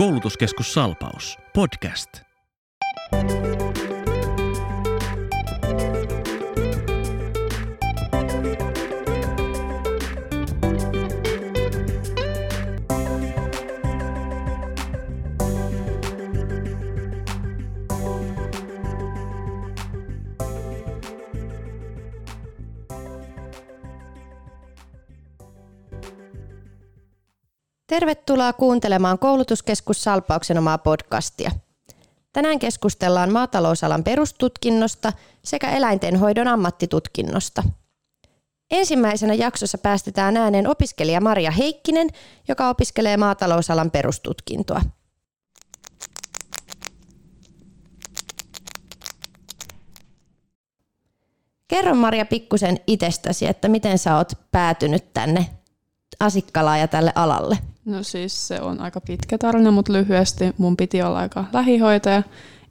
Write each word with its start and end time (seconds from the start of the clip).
Koulutuskeskus 0.00 0.72
Salpaus. 0.74 1.38
Podcast. 1.54 2.08
Tervetuloa 28.00 28.52
kuuntelemaan 28.52 29.18
Koulutuskeskus 29.18 30.02
Salpauksen 30.02 30.58
omaa 30.58 30.78
podcastia. 30.78 31.50
Tänään 32.32 32.58
keskustellaan 32.58 33.32
maatalousalan 33.32 34.04
perustutkinnosta 34.04 35.12
sekä 35.44 35.70
eläintenhoidon 35.70 36.48
ammattitutkinnosta. 36.48 37.62
Ensimmäisenä 38.70 39.34
jaksossa 39.34 39.78
päästetään 39.78 40.36
ääneen 40.36 40.66
opiskelija 40.66 41.20
Maria 41.20 41.50
Heikkinen, 41.50 42.08
joka 42.48 42.68
opiskelee 42.68 43.16
maatalousalan 43.16 43.90
perustutkintoa. 43.90 44.80
Kerro 51.68 51.94
Maria 51.94 52.26
pikkusen 52.26 52.80
itsestäsi, 52.86 53.46
että 53.46 53.68
miten 53.68 53.98
sä 53.98 54.16
oot 54.16 54.32
päätynyt 54.50 55.12
tänne 55.12 55.46
Asikkalaan 56.20 56.80
ja 56.80 56.88
tälle 56.88 57.12
alalle? 57.14 57.58
No 57.84 58.02
siis 58.02 58.48
se 58.48 58.60
on 58.60 58.80
aika 58.80 59.00
pitkä 59.00 59.38
tarina, 59.38 59.70
mutta 59.70 59.92
lyhyesti 59.92 60.54
mun 60.58 60.76
piti 60.76 61.02
olla 61.02 61.18
aika 61.18 61.44
lähihoitaja. 61.52 62.22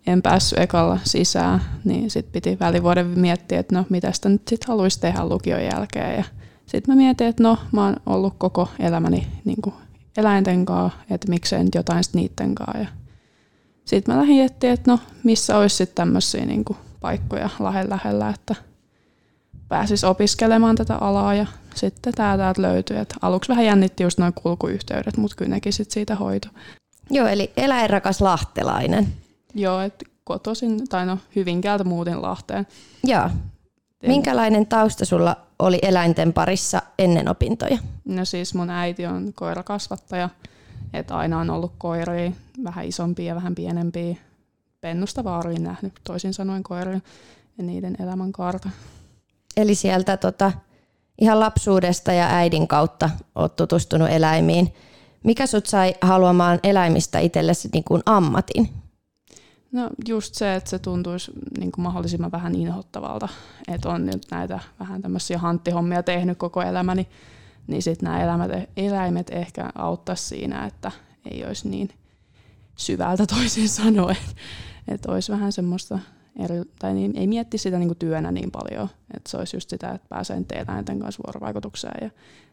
En 0.08 0.22
päässyt 0.22 0.60
ekalla 0.60 1.00
sisään, 1.04 1.62
niin 1.84 2.10
sitten 2.10 2.32
piti 2.32 2.58
välivuoden 2.60 3.20
miettiä, 3.20 3.60
että 3.60 3.76
no 3.76 3.86
mitä 3.90 4.12
sitä 4.12 4.30
nyt 4.30 4.48
sitten 4.48 4.68
haluaisi 4.68 5.00
tehdä 5.00 5.26
lukion 5.26 5.64
jälkeen. 5.64 6.18
Ja 6.18 6.24
sitten 6.66 6.96
mä 6.96 7.02
mietin, 7.02 7.28
että 7.28 7.44
no 7.44 7.58
mä 7.72 7.86
oon 7.86 7.96
ollut 8.06 8.34
koko 8.38 8.70
elämäni 8.80 9.28
niin 9.46 9.62
kuin 9.62 9.76
eläinten 10.18 10.66
kanssa, 10.66 11.00
että 11.10 11.30
miksei 11.30 11.64
nyt 11.64 11.76
jotain 11.76 12.04
sitten 12.04 12.22
niiden 12.22 12.56
kanssa. 12.56 12.80
Ja 12.80 12.88
sitten 13.86 14.16
mä 14.16 14.22
lähdin 14.22 14.44
että 14.44 14.92
no 14.92 15.00
missä 15.24 15.58
olisi 15.58 15.76
sitten 15.76 15.96
tämmöisiä 15.96 16.46
niin 16.46 16.66
paikkoja 17.02 17.50
lähellä, 17.60 17.96
lähellä, 17.96 18.30
että 18.30 18.56
pääsis 19.70 20.04
opiskelemaan 20.04 20.76
tätä 20.76 20.96
alaa 20.96 21.34
ja 21.34 21.46
sitten 21.76 22.14
tämä 22.14 22.38
täältä 22.38 22.62
löytyi. 22.62 22.98
Et 22.98 23.14
aluksi 23.22 23.50
vähän 23.50 23.66
jännitti 23.66 24.04
just 24.04 24.18
noin 24.18 24.34
kulkuyhteydet, 24.34 25.18
mutta 25.18 25.36
kyllä 25.38 25.50
nekin 25.50 25.74
sit 25.74 25.92
siitä 25.92 26.16
hoito. 26.16 26.48
Joo, 27.10 27.28
eli 27.28 27.52
eläinrakas 27.58 28.22
lahtelainen. 28.22 29.08
Joo, 29.54 29.82
että 29.82 30.06
kotoisin, 30.24 30.88
tai 30.88 31.06
no 31.06 31.18
Hyvinkäältä 31.36 31.84
muutin 31.84 32.22
Lahteen. 32.22 32.68
Joo. 33.04 33.30
Minkälainen 34.08 34.66
tausta 34.68 35.06
sulla 35.06 35.36
oli 35.60 35.80
eläinten 35.82 36.34
parissa 36.34 36.82
ennen 37.00 37.30
opintoja? 37.30 37.78
No 38.06 38.26
siis 38.26 38.54
mun 38.54 38.70
äiti 38.70 39.06
on 39.06 39.34
koirakasvattaja, 39.36 40.30
että 40.94 41.18
aina 41.18 41.40
on 41.40 41.50
ollut 41.50 41.74
koiria, 41.78 42.32
vähän 42.64 42.86
isompia 42.86 43.26
ja 43.26 43.36
vähän 43.36 43.56
pienempiä. 43.56 44.16
Pennusta 44.82 45.24
vaariin 45.24 45.64
nähnyt, 45.64 45.94
toisin 46.04 46.34
sanoen 46.34 46.64
koiria 46.64 47.00
ja 47.58 47.64
niiden 47.64 47.96
elämän 48.00 48.32
kaarta. 48.32 48.70
Eli 49.58 49.76
sieltä 49.76 50.18
tota, 50.18 50.52
ihan 51.22 51.40
lapsuudesta 51.40 52.14
ja 52.14 52.28
äidin 52.28 52.68
kautta 52.68 53.10
olet 53.36 53.56
tutustunut 53.56 54.10
eläimiin. 54.10 54.74
Mikä 55.24 55.48
sut 55.48 55.66
sai 55.66 55.96
haluamaan 56.02 56.60
eläimistä 56.64 57.20
itsellesi 57.20 57.70
niin 57.74 57.84
kuin 57.84 58.02
ammatin? 58.06 58.70
No 59.72 59.90
just 60.08 60.36
se, 60.36 60.56
että 60.56 60.70
se 60.70 60.80
tuntuisi 60.80 61.32
niin 61.60 61.72
kuin 61.72 61.84
mahdollisimman 61.84 62.32
vähän 62.32 62.56
inhottavalta, 62.56 63.28
että 63.68 63.90
on 63.90 64.06
nyt 64.06 64.28
näitä 64.32 64.60
vähän 64.80 65.02
tämmöisiä 65.02 65.38
hanttihommia 65.38 66.04
tehnyt 66.04 66.38
koko 66.38 66.62
elämäni, 66.62 67.08
niin 67.68 67.82
sitten 67.82 68.08
nämä 68.08 68.24
eläimet, 68.24 68.70
eläimet 68.78 69.30
ehkä 69.30 69.70
auttaisi 69.76 70.24
siinä, 70.24 70.66
että 70.66 70.92
ei 71.32 71.46
olisi 71.46 71.70
niin 71.70 71.90
syvältä 72.76 73.26
toisin 73.26 73.70
sanoen, 73.80 74.18
että 74.88 75.12
olisi 75.12 75.32
vähän 75.32 75.52
semmoista 75.52 76.00
eri, 76.40 76.62
tai 76.80 76.94
niin, 76.94 77.18
ei 77.18 77.28
mietti 77.28 77.58
sitä 77.58 77.80
niin 77.80 77.90
kuin 77.90 77.98
työnä 77.98 78.32
niin 78.32 78.52
paljon, 78.52 78.90
että 79.18 79.30
se 79.30 79.38
olisi 79.38 79.56
just 79.56 79.70
sitä, 79.70 79.90
että 79.92 80.08
pääsee 80.10 80.42
eläinten 80.52 81.00
kanssa 81.00 81.24
vuorovaikutukseen 81.28 81.98
ja 82.02 82.10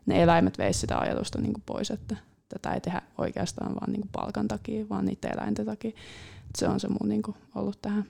ne 0.06 0.22
eläimet 0.22 0.58
veisivät 0.58 0.80
sitä 0.80 0.98
ajatusta 0.98 1.40
niin 1.40 1.52
kuin 1.52 1.62
pois, 1.66 1.90
että 1.90 2.16
tätä 2.48 2.74
ei 2.74 2.80
tehdä 2.80 3.02
oikeastaan 3.18 3.74
vaan 3.74 3.92
niin 3.92 4.00
kuin 4.00 4.10
palkan 4.12 4.48
takia, 4.48 4.88
vaan 4.88 5.04
niiden 5.04 5.32
eläinten 5.32 5.66
takia. 5.66 5.90
Et 5.90 6.56
se 6.58 6.68
on 6.68 6.80
se 6.80 6.88
mun 6.88 7.08
niin 7.08 7.22
kuin 7.22 7.36
ollut 7.54 7.82
tähän 7.82 8.04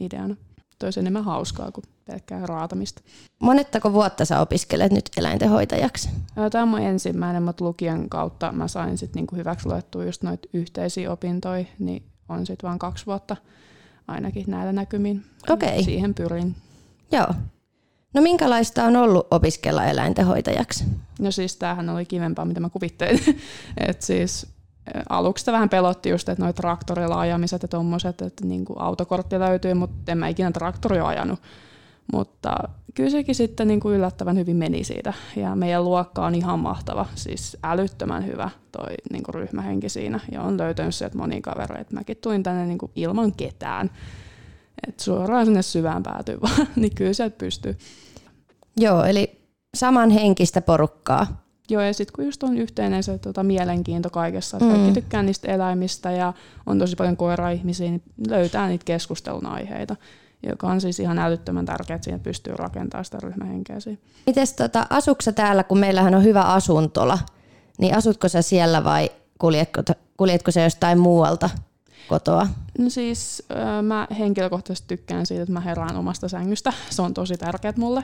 ideana. 0.00 0.36
Toisi 0.78 1.00
enemmän 1.00 1.24
hauskaa 1.24 1.72
kuin 1.72 1.84
pelkkää 2.04 2.46
raatamista. 2.46 3.02
Monettako 3.38 3.92
vuotta 3.92 4.24
sä 4.24 4.40
opiskelet 4.40 4.92
nyt 4.92 5.10
eläintenhoitajaksi? 5.16 6.08
Tämä 6.50 6.62
on 6.62 6.68
mun 6.68 6.80
ensimmäinen, 6.80 7.42
mutta 7.42 7.64
lukion 7.64 8.08
kautta 8.08 8.52
mä 8.52 8.68
sain 8.68 8.98
sitten 8.98 9.20
niinku 9.20 9.36
hyväksi 9.36 9.68
luettua 9.68 10.04
just 10.04 10.22
noita 10.22 10.48
yhteisiä 10.52 11.12
opintoja, 11.12 11.64
niin 11.78 12.02
on 12.28 12.46
sitten 12.46 12.68
vain 12.68 12.78
kaksi 12.78 13.06
vuotta 13.06 13.36
ainakin 14.08 14.44
näillä 14.46 14.72
näkymin. 14.72 15.24
Okay. 15.50 15.82
Siihen 15.82 16.14
pyrin. 16.14 16.54
Joo. 17.12 17.28
No 18.14 18.22
minkälaista 18.22 18.84
on 18.84 18.96
ollut 18.96 19.26
opiskella 19.30 19.84
eläintenhoitajaksi? 19.84 20.84
No 21.20 21.30
siis 21.30 21.56
tämähän 21.56 21.88
oli 21.88 22.04
kivempaa, 22.04 22.44
mitä 22.44 22.60
mä 22.60 22.68
kuvittelin. 22.68 23.20
Et 23.88 24.02
siis 24.02 24.46
aluksi 25.08 25.52
vähän 25.52 25.68
pelotti 25.68 26.08
just, 26.08 26.28
että 26.28 26.42
noita 26.42 26.56
traktorilla 26.56 27.20
ajamiset 27.20 27.62
ja 27.62 27.68
tommoset, 27.68 28.22
että 28.22 28.44
niinku 28.44 28.74
autokortti 28.78 29.38
löytyy, 29.38 29.74
mutta 29.74 30.12
en 30.12 30.18
mä 30.18 30.28
ikinä 30.28 30.52
traktoria 30.52 31.06
ajanut. 31.06 31.40
Mutta 32.12 32.54
kyllä 32.94 33.10
sekin 33.10 33.34
sitten 33.34 33.68
niin 33.68 33.80
kuin 33.80 33.96
yllättävän 33.96 34.36
hyvin 34.36 34.56
meni 34.56 34.84
siitä. 34.84 35.12
Ja 35.36 35.56
meidän 35.56 35.84
luokka 35.84 36.26
on 36.26 36.34
ihan 36.34 36.58
mahtava, 36.58 37.06
siis 37.14 37.56
älyttömän 37.62 38.26
hyvä 38.26 38.50
toi 38.72 38.94
niin 39.12 39.22
kuin 39.22 39.34
ryhmähenki 39.34 39.88
siinä. 39.88 40.20
Ja 40.32 40.42
on 40.42 40.58
löytänyt 40.58 40.94
sieltä 40.94 41.18
moni 41.18 41.40
kavereita. 41.40 41.94
Mäkin 41.94 42.16
tulin 42.16 42.42
tänne 42.42 42.66
niin 42.66 42.78
kuin 42.78 42.92
ilman 42.96 43.32
ketään. 43.32 43.90
Et 44.88 45.00
suoraan 45.00 45.46
sinne 45.46 45.62
syvään 45.62 46.02
päätyy 46.02 46.40
vaan, 46.42 46.66
niin 46.76 46.94
kyllä 46.94 47.12
sieltä 47.12 47.38
pystyy. 47.38 47.76
Joo, 48.76 49.04
eli 49.04 49.40
saman 49.76 50.10
henkistä 50.10 50.60
porukkaa. 50.60 51.42
Joo, 51.70 51.82
ja 51.82 51.94
sitten 51.94 52.12
kun 52.16 52.24
just 52.24 52.42
on 52.42 52.58
yhteinen 52.58 53.02
se 53.02 53.18
tota, 53.18 53.42
mielenkiinto 53.42 54.10
kaikessa, 54.10 54.56
että 54.56 54.68
mm. 54.68 54.72
kaikki 54.72 54.92
tykkää 55.00 55.22
niistä 55.22 55.52
eläimistä 55.52 56.10
ja 56.10 56.32
on 56.66 56.78
tosi 56.78 56.96
paljon 56.96 57.16
koira-ihmisiä, 57.16 57.90
niin 57.90 58.02
löytää 58.28 58.68
niitä 58.68 58.84
keskustelun 58.84 59.46
aiheita 59.46 59.96
joka 60.42 60.66
on 60.66 60.80
siis 60.80 61.00
ihan 61.00 61.18
älyttömän 61.18 61.66
tärkeää, 61.66 61.94
että 61.94 62.04
siihen 62.04 62.20
pystyy 62.20 62.56
rakentamaan 62.56 63.04
sitä 63.04 63.18
ryhmähenkeä. 63.22 63.76
Mites 64.26 64.52
tota, 64.52 64.86
asuksa 64.90 65.32
täällä, 65.32 65.64
kun 65.64 65.78
meillähän 65.78 66.14
on 66.14 66.24
hyvä 66.24 66.42
asuntola, 66.42 67.18
niin 67.78 67.96
asutko 67.96 68.28
sä 68.28 68.42
siellä 68.42 68.84
vai 68.84 69.10
kuljetko, 69.38 69.82
kuljetko 70.16 70.50
sä 70.50 70.60
jostain 70.60 70.98
muualta 70.98 71.50
kotoa? 72.08 72.46
No 72.78 72.90
siis 72.90 73.42
mä 73.82 74.08
henkilökohtaisesti 74.18 74.88
tykkään 74.88 75.26
siitä, 75.26 75.42
että 75.42 75.52
mä 75.52 75.60
herään 75.60 75.96
omasta 75.96 76.28
sängystä. 76.28 76.72
Se 76.90 77.02
on 77.02 77.14
tosi 77.14 77.36
tärkeää 77.36 77.74
mulle. 77.76 78.02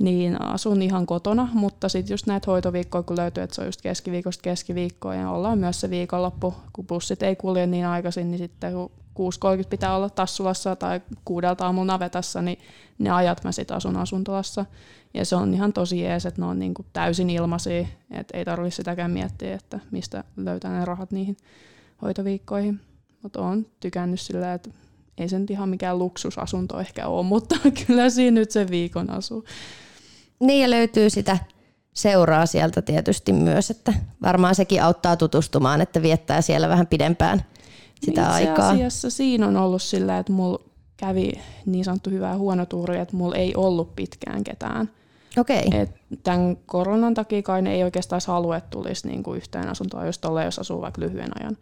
Niin 0.00 0.42
asun 0.42 0.82
ihan 0.82 1.06
kotona, 1.06 1.48
mutta 1.52 1.88
sitten 1.88 2.14
just 2.14 2.26
näitä 2.26 2.50
hoitoviikkoja, 2.50 3.02
kun 3.02 3.16
löytyy, 3.16 3.42
että 3.42 3.54
se 3.54 3.60
on 3.60 3.68
just 3.68 3.82
keskiviikosta 3.82 4.42
keskiviikkoa 4.42 5.14
ja 5.14 5.30
ollaan 5.30 5.58
myös 5.58 5.80
se 5.80 5.90
viikonloppu, 5.90 6.54
kun 6.72 6.86
bussit 6.86 7.22
ei 7.22 7.36
kulje 7.36 7.66
niin 7.66 7.86
aikaisin, 7.86 8.30
niin 8.30 8.38
sitten 8.38 8.72
kun 8.72 8.90
6.30 9.18 9.68
pitää 9.70 9.96
olla 9.96 10.10
Tassulassa 10.10 10.76
tai 10.76 11.00
kuudelta 11.24 11.64
aamulla 11.64 11.92
navetassa, 11.92 12.42
niin 12.42 12.58
ne 12.98 13.10
ajat 13.10 13.44
mä 13.44 13.52
sitten 13.52 13.76
asun 13.76 13.96
asuntolassa. 13.96 14.66
Ja 15.14 15.24
se 15.24 15.36
on 15.36 15.54
ihan 15.54 15.72
tosi 15.72 16.00
jees, 16.00 16.26
että 16.26 16.40
ne 16.40 16.46
on 16.46 16.58
niinku 16.58 16.84
täysin 16.92 17.30
ilmaisia, 17.30 17.86
että 18.10 18.38
ei 18.38 18.44
tarvitse 18.44 18.76
sitäkään 18.76 19.10
miettiä, 19.10 19.54
että 19.54 19.80
mistä 19.90 20.24
löytää 20.36 20.78
ne 20.78 20.84
rahat 20.84 21.10
niihin 21.10 21.36
hoitoviikkoihin. 22.02 22.80
Mutta 23.22 23.40
on 23.40 23.66
tykännyt 23.80 24.20
sillä, 24.20 24.54
että 24.54 24.70
ei 25.18 25.28
se 25.28 25.38
nyt 25.38 25.50
ihan 25.50 25.68
mikään 25.68 25.98
luksusasunto 25.98 26.80
ehkä 26.80 27.06
ole, 27.06 27.26
mutta 27.26 27.56
kyllä 27.86 28.10
siinä 28.10 28.34
nyt 28.34 28.50
se 28.50 28.70
viikon 28.70 29.10
asuu. 29.10 29.44
Niin 30.40 30.62
ja 30.62 30.70
löytyy 30.70 31.10
sitä 31.10 31.38
seuraa 31.92 32.46
sieltä 32.46 32.82
tietysti 32.82 33.32
myös, 33.32 33.70
että 33.70 33.92
varmaan 34.22 34.54
sekin 34.54 34.82
auttaa 34.82 35.16
tutustumaan, 35.16 35.80
että 35.80 36.02
viettää 36.02 36.40
siellä 36.40 36.68
vähän 36.68 36.86
pidempään 36.86 37.42
sitä 38.04 38.22
Itse 38.22 38.50
aikaa. 38.50 38.68
asiassa 38.68 39.10
siinä 39.10 39.46
on 39.46 39.56
ollut 39.56 39.82
sillä, 39.82 40.18
että 40.18 40.32
mulla 40.32 40.58
kävi 40.96 41.32
niin 41.66 41.84
sanottu 41.84 42.10
hyvä 42.10 42.28
ja 42.28 42.36
huono 42.36 42.66
tuuri, 42.66 42.98
että 42.98 43.16
mulla 43.16 43.36
ei 43.36 43.54
ollut 43.56 43.96
pitkään 43.96 44.44
ketään. 44.44 44.90
Okei. 45.38 45.64
Okay. 45.66 45.86
tämän 46.22 46.56
koronan 46.66 47.14
takia 47.14 47.42
kai 47.42 47.62
ne 47.62 47.74
ei 47.74 47.84
oikeastaan 47.84 48.22
halua, 48.26 48.56
että 48.56 48.70
tulisi 48.70 49.08
niinku 49.08 49.34
yhteen 49.34 49.68
asuntoon, 49.68 50.06
jos 50.06 50.18
tolle, 50.18 50.44
jos 50.44 50.58
asuu 50.58 50.80
vaikka 50.80 51.00
lyhyen 51.00 51.40
ajan, 51.40 51.56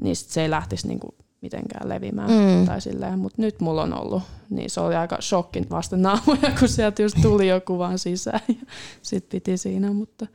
niin 0.00 0.16
sit 0.16 0.30
se 0.30 0.42
ei 0.42 0.50
lähtisi 0.50 0.88
niinku 0.88 1.14
mitenkään 1.40 1.88
levimään. 1.88 2.30
Mm. 2.30 2.66
Tai 2.66 2.80
silleen, 2.80 3.18
mutta 3.18 3.42
nyt 3.42 3.60
mulla 3.60 3.82
on 3.82 4.00
ollut, 4.00 4.22
niin 4.50 4.70
se 4.70 4.80
oli 4.80 4.96
aika 4.96 5.18
shokkin 5.20 5.66
vasta 5.70 5.96
naamoja, 5.96 6.52
kun 6.58 6.68
sieltä 6.68 7.02
just 7.02 7.16
tuli 7.22 7.48
joku 7.48 7.78
vaan 7.78 7.98
sisään 7.98 8.40
ja 8.48 8.66
sit 9.02 9.28
piti 9.28 9.56
siinä, 9.56 9.92
mutta 9.92 10.26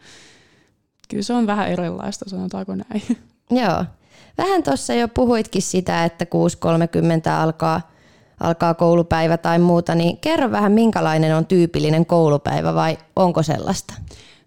kyllä 1.10 1.24
se 1.24 1.34
on 1.34 1.48
vähän 1.48 1.68
erilaista, 1.68 2.30
sanotaanko 2.30 2.76
näin. 2.76 3.04
Joo. 3.50 3.86
Vähän 4.38 4.64
tuossa 4.64 4.94
jo 4.94 5.08
puhuitkin 5.08 5.62
sitä, 5.62 6.06
että 6.06 6.25
6.30 6.25 6.30
alkaa, 7.30 7.92
alkaa 8.40 8.74
koulupäivä 8.74 9.38
tai 9.38 9.60
muuta, 9.60 9.96
niin 9.96 10.18
kerro 10.18 10.52
vähän 10.52 10.72
minkälainen 10.72 11.36
on 11.36 11.46
tyypillinen 11.46 12.06
koulupäivä 12.06 12.74
vai 12.74 12.98
onko 13.16 13.44
sellaista? 13.44 13.94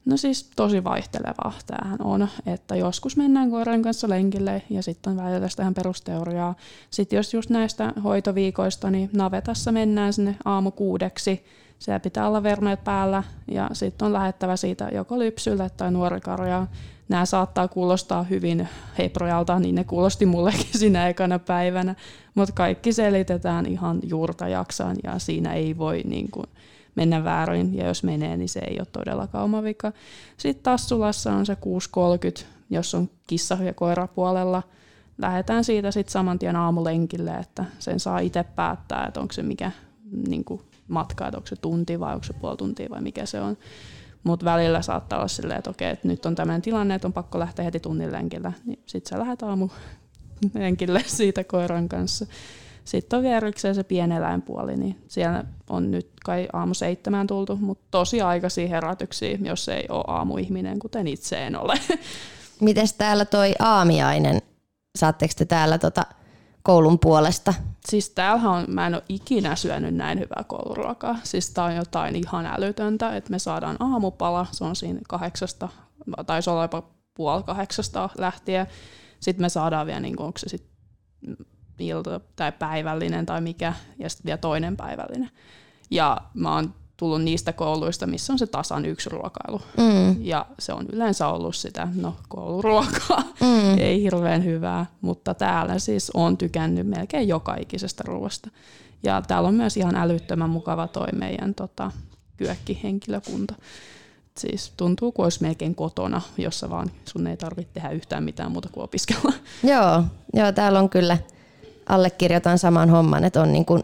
No 0.06 0.16
siis 0.16 0.50
tosi 0.56 0.84
vaihtelevaa 0.84 1.52
tämähän 1.66 1.98
on, 2.02 2.28
että 2.46 2.76
joskus 2.76 3.16
mennään 3.16 3.50
koiran 3.50 3.82
kanssa 3.82 4.08
lenkille 4.08 4.62
ja 4.70 4.82
sitten 4.82 5.10
on 5.10 5.24
välillä 5.24 5.48
tähän 5.56 5.74
perusteoriaa. 5.74 6.54
Sitten 6.90 7.16
jos 7.16 7.34
just 7.34 7.50
näistä 7.50 7.92
hoitoviikoista, 8.04 8.90
niin 8.90 9.10
navetassa 9.12 9.72
mennään 9.72 10.12
sinne 10.12 10.36
aamu 10.44 10.70
kuudeksi, 10.70 11.44
siellä 11.78 12.00
pitää 12.00 12.28
olla 12.28 12.42
vermeet 12.42 12.84
päällä 12.84 13.22
ja 13.50 13.70
sitten 13.72 14.06
on 14.06 14.12
lähettävä 14.12 14.56
siitä 14.56 14.88
joko 14.92 15.18
lypsylle 15.18 15.70
tai 15.76 15.90
nuorikarjaa. 15.90 16.66
Nämä 17.08 17.26
saattaa 17.26 17.68
kuulostaa 17.68 18.22
hyvin 18.22 18.68
heprojalta, 18.98 19.58
niin 19.58 19.74
ne 19.74 19.84
kuulosti 19.84 20.26
mullekin 20.26 20.78
siinä 20.78 21.08
ekana 21.08 21.38
päivänä, 21.38 21.94
mutta 22.34 22.54
kaikki 22.54 22.92
selitetään 22.92 23.66
ihan 23.66 24.00
juurta 24.02 24.48
jaksaan 24.48 24.96
ja 25.04 25.18
siinä 25.18 25.54
ei 25.54 25.78
voi 25.78 26.02
niin 26.04 26.30
kuin, 26.30 26.46
mennä 26.96 27.24
väärin, 27.24 27.74
ja 27.74 27.86
jos 27.86 28.02
menee, 28.02 28.36
niin 28.36 28.48
se 28.48 28.60
ei 28.60 28.78
ole 28.78 28.86
todellakaan 28.92 29.44
oma 29.44 29.62
vika. 29.62 29.92
Sitten 30.36 30.62
Tassulassa 30.62 31.32
on 31.32 31.46
se 31.46 31.54
6.30, 32.40 32.44
jos 32.70 32.94
on 32.94 33.10
kissa 33.26 33.58
ja 33.64 33.74
koira 33.74 34.06
puolella. 34.06 34.62
Lähdetään 35.18 35.64
siitä 35.64 35.90
sitten 35.90 36.12
saman 36.12 36.38
tien 36.38 36.56
aamulenkille, 36.56 37.30
että 37.30 37.64
sen 37.78 38.00
saa 38.00 38.18
itse 38.18 38.42
päättää, 38.42 39.06
että 39.06 39.20
onko 39.20 39.32
se 39.32 39.42
mikä 39.42 39.70
niin 40.28 40.44
kuin 40.44 40.60
matka, 40.88 41.26
että 41.26 41.38
onko 41.38 41.46
se 41.46 41.56
tunti 41.56 42.00
vai 42.00 42.14
onko 42.14 42.24
se 42.24 42.32
puoli 42.32 42.56
tuntia 42.56 42.90
vai 42.90 43.00
mikä 43.00 43.26
se 43.26 43.40
on. 43.40 43.56
Mutta 44.26 44.44
välillä 44.44 44.82
saattaa 44.82 45.18
olla 45.18 45.28
silleen, 45.28 45.58
että 45.58 45.70
okei, 45.70 45.90
että 45.90 46.08
nyt 46.08 46.26
on 46.26 46.34
tämmöinen 46.34 46.62
tilanne, 46.62 46.94
että 46.94 47.08
on 47.08 47.12
pakko 47.12 47.38
lähteä 47.38 47.64
heti 47.64 47.80
tunnin 47.80 48.12
lenkillä. 48.12 48.52
Niin 48.64 48.82
sitten 48.86 49.10
sä 49.10 49.18
lähdet 49.18 49.42
aamu 49.42 49.68
lenkille 50.54 51.02
siitä 51.06 51.44
koiran 51.44 51.88
kanssa. 51.88 52.26
Sitten 52.84 53.16
on 53.16 53.22
vielä 53.22 53.74
se 53.74 53.84
pieneläinpuoli, 53.84 54.76
niin 54.76 55.04
siellä 55.08 55.44
on 55.70 55.90
nyt 55.90 56.10
kai 56.24 56.48
aamu 56.52 56.74
seitsemään 56.74 57.26
tultu, 57.26 57.56
mutta 57.56 57.84
tosi 57.90 58.20
aikaisia 58.20 58.68
herätyksiä, 58.68 59.38
jos 59.42 59.68
ei 59.68 59.86
ole 59.88 60.04
aamuihminen, 60.06 60.78
kuten 60.78 61.08
itse 61.08 61.46
en 61.46 61.56
ole. 61.56 61.74
Mites 62.60 62.92
täällä 62.92 63.24
toi 63.24 63.54
aamiainen? 63.58 64.42
Saatteko 64.98 65.34
te 65.36 65.44
täällä 65.44 65.78
tota 65.78 66.02
koulun 66.66 66.98
puolesta? 66.98 67.54
Siis 67.88 68.10
täällä 68.10 68.50
on, 68.50 68.64
mä 68.68 68.86
en 68.86 68.94
ole 68.94 69.02
ikinä 69.08 69.56
syönyt 69.56 69.94
näin 69.94 70.18
hyvää 70.18 70.44
kouluruokaa. 70.46 71.18
Siis 71.22 71.50
tää 71.50 71.64
on 71.64 71.76
jotain 71.76 72.16
ihan 72.16 72.46
älytöntä, 72.46 73.16
että 73.16 73.30
me 73.30 73.38
saadaan 73.38 73.76
aamupala, 73.80 74.46
se 74.52 74.64
on 74.64 74.76
siinä 74.76 75.00
kahdeksasta, 75.08 75.68
tai 76.26 76.42
se 76.42 76.50
on 76.50 76.62
jopa 76.62 76.82
puoli 77.14 77.42
kahdeksasta 77.42 78.10
lähtien. 78.18 78.66
Sitten 79.20 79.44
me 79.44 79.48
saadaan 79.48 79.86
vielä, 79.86 80.00
niin 80.00 80.16
kuin, 80.16 80.26
onko 80.26 80.38
se 80.38 80.48
sitten 80.48 80.76
ilta- 81.78 82.20
tai 82.36 82.52
päivällinen 82.52 83.26
tai 83.26 83.40
mikä, 83.40 83.72
ja 83.98 84.10
sitten 84.10 84.24
vielä 84.24 84.38
toinen 84.38 84.76
päivällinen. 84.76 85.30
Ja 85.90 86.20
mä 86.34 86.54
oon 86.54 86.74
tullut 86.96 87.22
niistä 87.22 87.52
kouluista, 87.52 88.06
missä 88.06 88.32
on 88.32 88.38
se 88.38 88.46
tasan 88.46 88.86
yksi 88.86 89.10
ruokailu. 89.10 89.60
Mm. 89.76 90.24
Ja 90.24 90.46
se 90.58 90.72
on 90.72 90.86
yleensä 90.92 91.28
ollut 91.28 91.56
sitä, 91.56 91.88
no 91.94 92.16
kouluruokaa, 92.28 93.22
mm. 93.40 93.78
ei 93.88 94.02
hirveän 94.02 94.44
hyvää, 94.44 94.86
mutta 95.00 95.34
täällä 95.34 95.78
siis 95.78 96.10
on 96.14 96.36
tykännyt 96.36 96.86
melkein 96.86 97.28
joka 97.28 97.56
ikisestä 97.60 98.04
ruoasta. 98.06 98.50
Ja 99.02 99.22
täällä 99.22 99.48
on 99.48 99.54
myös 99.54 99.76
ihan 99.76 99.96
älyttömän 99.96 100.50
mukava 100.50 100.88
toi 100.88 101.08
meidän 101.12 101.54
tota, 101.54 101.90
kyökkihenkilökunta. 102.36 103.54
Siis 104.38 104.72
tuntuu 104.76 105.12
kuin 105.12 105.24
olisi 105.24 105.42
melkein 105.42 105.74
kotona, 105.74 106.22
jossa 106.38 106.70
vaan 106.70 106.90
sun 107.04 107.26
ei 107.26 107.36
tarvitse 107.36 107.72
tehdä 107.72 107.90
yhtään 107.90 108.24
mitään 108.24 108.52
muuta 108.52 108.68
kuin 108.72 108.84
opiskella. 108.84 109.32
Joo, 109.72 110.04
joo 110.34 110.52
täällä 110.52 110.78
on 110.78 110.88
kyllä 110.88 111.18
allekirjoitan 111.88 112.58
saman 112.58 112.90
homman, 112.90 113.24
että 113.24 113.42
on 113.42 113.52
niin 113.52 113.64
kuin 113.64 113.82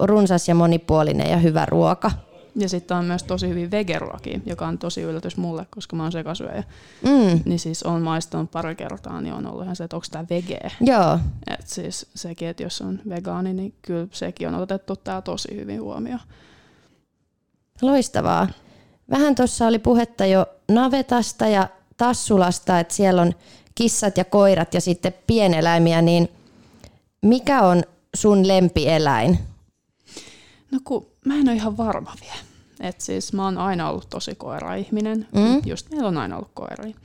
runsas 0.00 0.48
ja 0.48 0.54
monipuolinen 0.54 1.30
ja 1.30 1.36
hyvä 1.36 1.66
ruoka. 1.66 2.10
Ja 2.56 2.68
sitten 2.68 2.96
on 2.96 3.04
myös 3.04 3.22
tosi 3.22 3.48
hyvin 3.48 3.70
vegeruokia, 3.70 4.40
joka 4.46 4.66
on 4.66 4.78
tosi 4.78 5.02
yllätys 5.02 5.36
mulle, 5.36 5.66
koska 5.70 5.96
mä 5.96 6.02
oon 6.02 6.12
sekasyöjä. 6.12 6.64
Mm. 7.02 7.40
Niin 7.44 7.58
siis 7.58 7.82
on 7.82 8.02
maistanut 8.02 8.50
pari 8.50 8.74
kertaa, 8.74 9.20
niin 9.20 9.34
on 9.34 9.46
ollut 9.46 9.64
ihan 9.64 9.76
se, 9.76 9.84
että 9.84 9.96
onko 9.96 10.06
tämä 10.10 10.24
vege. 10.30 10.60
Joo. 10.80 11.18
Et 11.46 11.68
siis 11.68 12.06
sekin, 12.14 12.48
että 12.48 12.62
jos 12.62 12.80
on 12.80 13.00
vegaani, 13.08 13.52
niin 13.52 13.74
kyllä 13.82 14.06
sekin 14.10 14.48
on 14.48 14.54
otettu 14.54 14.96
tää 14.96 15.22
tosi 15.22 15.56
hyvin 15.56 15.82
huomioon. 15.82 16.20
Loistavaa. 17.82 18.48
Vähän 19.10 19.34
tuossa 19.34 19.66
oli 19.66 19.78
puhetta 19.78 20.26
jo 20.26 20.46
navetasta 20.68 21.46
ja 21.46 21.68
tassulasta, 21.96 22.80
että 22.80 22.94
siellä 22.94 23.22
on 23.22 23.32
kissat 23.74 24.16
ja 24.16 24.24
koirat 24.24 24.74
ja 24.74 24.80
sitten 24.80 25.14
pieneläimiä, 25.26 26.02
niin– 26.02 26.28
mikä 27.24 27.62
on 27.62 27.82
sun 28.16 28.48
lempieläin? 28.48 29.38
No 30.70 30.80
kun 30.84 31.06
mä 31.24 31.34
en 31.34 31.48
ole 31.48 31.56
ihan 31.56 31.76
varma 31.76 32.12
vielä. 32.20 32.54
Et 32.80 33.00
siis 33.00 33.32
mä 33.32 33.44
oon 33.44 33.58
aina 33.58 33.90
ollut 33.90 34.10
tosi 34.10 34.34
koira-ihminen. 34.34 35.28
Mm. 35.32 35.62
Just 35.66 35.90
meillä 35.90 36.08
on 36.08 36.18
aina 36.18 36.36
ollut 36.36 36.50
koiria. 36.54 36.96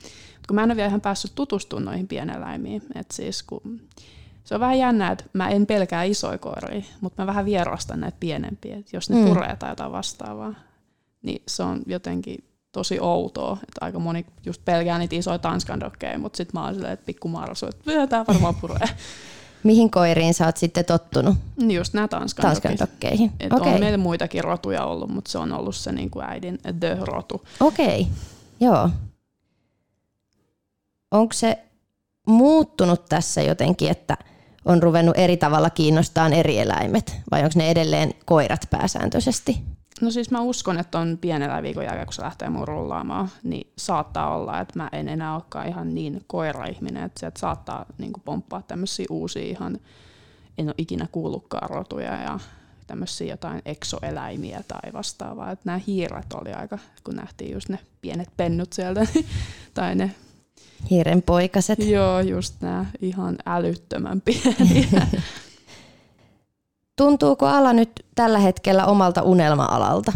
Kun 0.48 0.56
mä 0.56 0.64
en 0.64 0.70
ole 0.70 0.76
vielä 0.76 0.88
ihan 0.88 1.02
päässyt 1.02 1.32
tutustumaan 1.36 1.86
noihin 1.86 2.08
pieneläimiin. 2.08 2.82
Et 2.96 3.12
siis 3.12 3.44
kun 3.44 3.82
se 4.44 4.56
on 4.56 4.62
vähän 4.62 4.80
jännä, 4.80 5.12
että 5.12 5.24
mä 5.34 5.50
en 5.50 5.66
pelkää 5.66 6.04
isoja 6.04 6.38
koiria, 6.38 6.82
mutta 7.02 7.22
mä 7.22 7.28
vähän 7.28 7.46
vierastan 7.46 8.00
näitä 8.00 8.18
pienempiä. 8.20 8.78
Et 8.78 8.94
jos 8.94 9.10
ne 9.10 9.16
mm. 9.16 9.28
puree 9.28 9.56
tai 9.56 9.72
jotain 9.72 9.92
vastaavaa, 9.92 10.54
niin 11.22 11.42
se 11.48 11.64
on 11.64 11.82
jotenkin 11.86 12.44
tosi 12.72 13.00
outoa. 13.00 13.58
Että 13.64 13.86
aika 13.86 14.00
moni 14.00 14.26
just 14.46 14.66
pelkää 14.66 15.00
niitä 15.00 15.16
isoja 15.16 15.38
tanskandokkeja, 15.38 16.20
mutta 16.20 16.38
sitten 16.38 16.60
mä 16.60 16.66
oon 16.66 16.74
silleen, 16.74 16.94
että 16.94 17.06
pikku 17.06 17.28
marsu, 17.28 17.66
että 17.68 18.08
tämä 18.08 18.26
varmaan 18.28 18.56
puree. 18.56 18.88
Mihin 19.64 19.92
koiriin 19.92 20.34
sä 20.34 20.46
oot 20.46 20.58
sitten 20.58 20.86
tottunut? 20.86 21.36
Just 21.70 21.94
nämä 21.94 22.08
tanskan, 22.08 22.44
tanskan 22.44 22.78
tokkeihin. 22.78 23.32
Okay. 23.52 23.74
On 23.74 23.80
meillä 23.80 23.98
muitakin 23.98 24.44
rotuja 24.44 24.86
ollut, 24.86 25.10
mutta 25.10 25.32
se 25.32 25.38
on 25.38 25.54
ollut 25.54 25.76
se 25.76 25.92
niin 25.92 26.10
kuin 26.10 26.26
äidin 26.26 26.60
the-rotu. 26.80 27.46
Okei, 27.60 28.02
okay. 28.02 28.14
joo. 28.60 28.90
Onko 31.12 31.34
se 31.34 31.60
muuttunut 32.28 33.06
tässä 33.06 33.42
jotenkin, 33.42 33.90
että 33.90 34.18
on 34.66 34.84
ruvennut 34.84 35.18
eri 35.18 35.38
tavalla 35.38 35.70
kiinnostaa 35.70 36.28
eri 36.28 36.60
eläimet, 36.60 37.18
vai 37.32 37.40
onko 37.44 37.54
ne 37.56 37.70
edelleen 37.70 38.14
koirat 38.26 38.68
pääsääntöisesti? 38.70 39.62
No 40.02 40.12
siis 40.12 40.32
mä 40.32 40.42
uskon, 40.42 40.80
että 40.80 41.00
on 41.00 41.18
pienellä 41.22 41.64
viikon 41.64 41.84
jälkeen, 41.84 42.06
kun 42.06 42.14
se 42.14 42.22
lähtee 42.22 42.50
mun 42.50 42.68
rullaamaan, 42.68 43.30
niin 43.44 43.72
saattaa 43.78 44.36
olla, 44.36 44.60
että 44.60 44.80
mä 44.80 44.90
en 44.92 45.08
enää 45.08 45.34
olekaan 45.34 45.68
ihan 45.68 45.96
niin 45.96 46.24
koira-ihminen, 46.28 47.04
että 47.04 47.20
sieltä 47.20 47.40
saattaa 47.40 47.86
niin 47.98 48.12
pomppaa 48.26 48.62
tämmöisiä 48.62 49.06
uusia 49.10 49.44
ihan, 49.44 49.80
en 50.58 50.68
ole 50.68 50.76
ikinä 50.78 51.08
kuullutkaan 51.12 51.70
rotuja 51.70 52.22
ja 52.22 52.40
tämmöisiä 52.88 53.34
jotain 53.34 53.62
eksoeläimiä 53.66 54.64
tai 54.68 54.94
vastaavaa. 54.94 55.52
Että 55.52 55.64
nämä 55.66 55.80
hiiret 55.88 56.34
oli 56.34 56.54
aika, 56.54 56.78
kun 57.04 57.16
nähtiin 57.16 57.52
just 57.52 57.70
ne 57.70 57.80
pienet 58.02 58.30
pennut 58.38 58.74
sieltä, 58.74 59.08
tai 59.74 59.96
ne 59.96 60.16
Hiiren 60.90 61.22
poikaset. 61.22 61.80
Joo, 61.80 62.20
just 62.20 62.62
nämä 62.62 62.86
ihan 63.02 63.38
älyttömän 63.46 64.22
pieniä. 64.22 65.08
Tuntuuko 67.00 67.46
ala 67.46 67.74
nyt 67.74 68.06
tällä 68.16 68.40
hetkellä 68.40 68.86
omalta 68.86 69.22
unelma-alalta? 69.22 70.14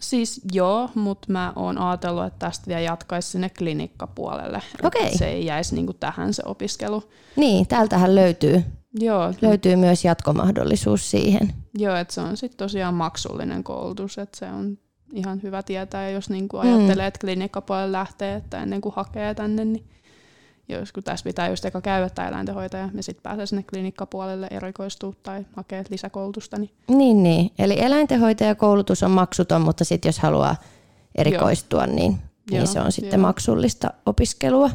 Siis 0.00 0.40
joo, 0.52 0.90
mutta 0.94 1.32
mä 1.32 1.52
oon 1.56 1.78
ajatellut, 1.78 2.24
että 2.24 2.46
tästä 2.46 2.66
vielä 2.66 2.80
jatkaisi 2.80 3.28
sinne 3.30 3.48
klinikkapuolelle. 3.48 4.62
Okay. 4.82 5.10
Se 5.18 5.26
ei 5.26 5.46
jäisi 5.46 5.74
niinku 5.74 5.92
tähän 5.92 6.34
se 6.34 6.42
opiskelu. 6.46 7.02
Niin, 7.36 7.66
täältähän 7.66 8.14
löytyy. 8.14 8.64
Joo. 9.00 9.32
Löytyy 9.42 9.76
myös 9.76 10.04
jatkomahdollisuus 10.04 11.10
siihen. 11.10 11.54
Joo, 11.78 11.96
että 11.96 12.14
se 12.14 12.20
on 12.20 12.36
sitten 12.36 12.58
tosiaan 12.58 12.94
maksullinen 12.94 13.64
koulutus, 13.64 14.18
että 14.18 14.38
se 14.38 14.46
on 14.46 14.78
ihan 15.12 15.42
hyvä 15.42 15.62
tietää, 15.62 16.10
jos 16.10 16.30
niinku 16.30 16.56
ajattelee, 16.56 17.04
mm. 17.04 17.08
että 17.08 17.20
klinikkapuolelle 17.20 17.92
lähtee, 17.92 18.34
että 18.34 18.62
ennen 18.62 18.80
kuin 18.80 18.94
hakee 18.96 19.34
tänne, 19.34 19.64
niin 19.64 19.84
jos 20.68 20.92
kun 20.92 21.02
tässä 21.02 21.24
pitää 21.24 21.48
just 21.48 21.64
eka 21.64 21.80
käydä 21.80 22.10
tämä 22.10 22.28
eläintenhoitaja 22.28 22.88
ja 22.94 23.02
sitten 23.02 23.22
pääsee 23.22 23.46
sinne 23.46 23.62
klinikkapuolelle 23.62 24.46
erikoistua 24.50 25.12
tai 25.22 25.46
hakea 25.56 25.84
lisäkoulutusta. 25.90 26.58
Niin, 26.58 26.70
niin, 26.88 27.22
niin. 27.22 27.50
eli 27.58 27.80
eläintenhoitajakoulutus 27.80 29.02
on 29.02 29.10
maksuton, 29.10 29.62
mutta 29.62 29.84
sitten 29.84 30.08
jos 30.08 30.18
haluaa 30.18 30.56
erikoistua, 31.14 31.84
Joo. 31.84 31.94
niin, 31.94 32.18
niin 32.50 32.58
Joo, 32.58 32.66
se 32.66 32.80
on 32.80 32.92
sitten 32.92 33.18
jo. 33.18 33.22
maksullista 33.22 33.90
opiskelua. 34.06 34.70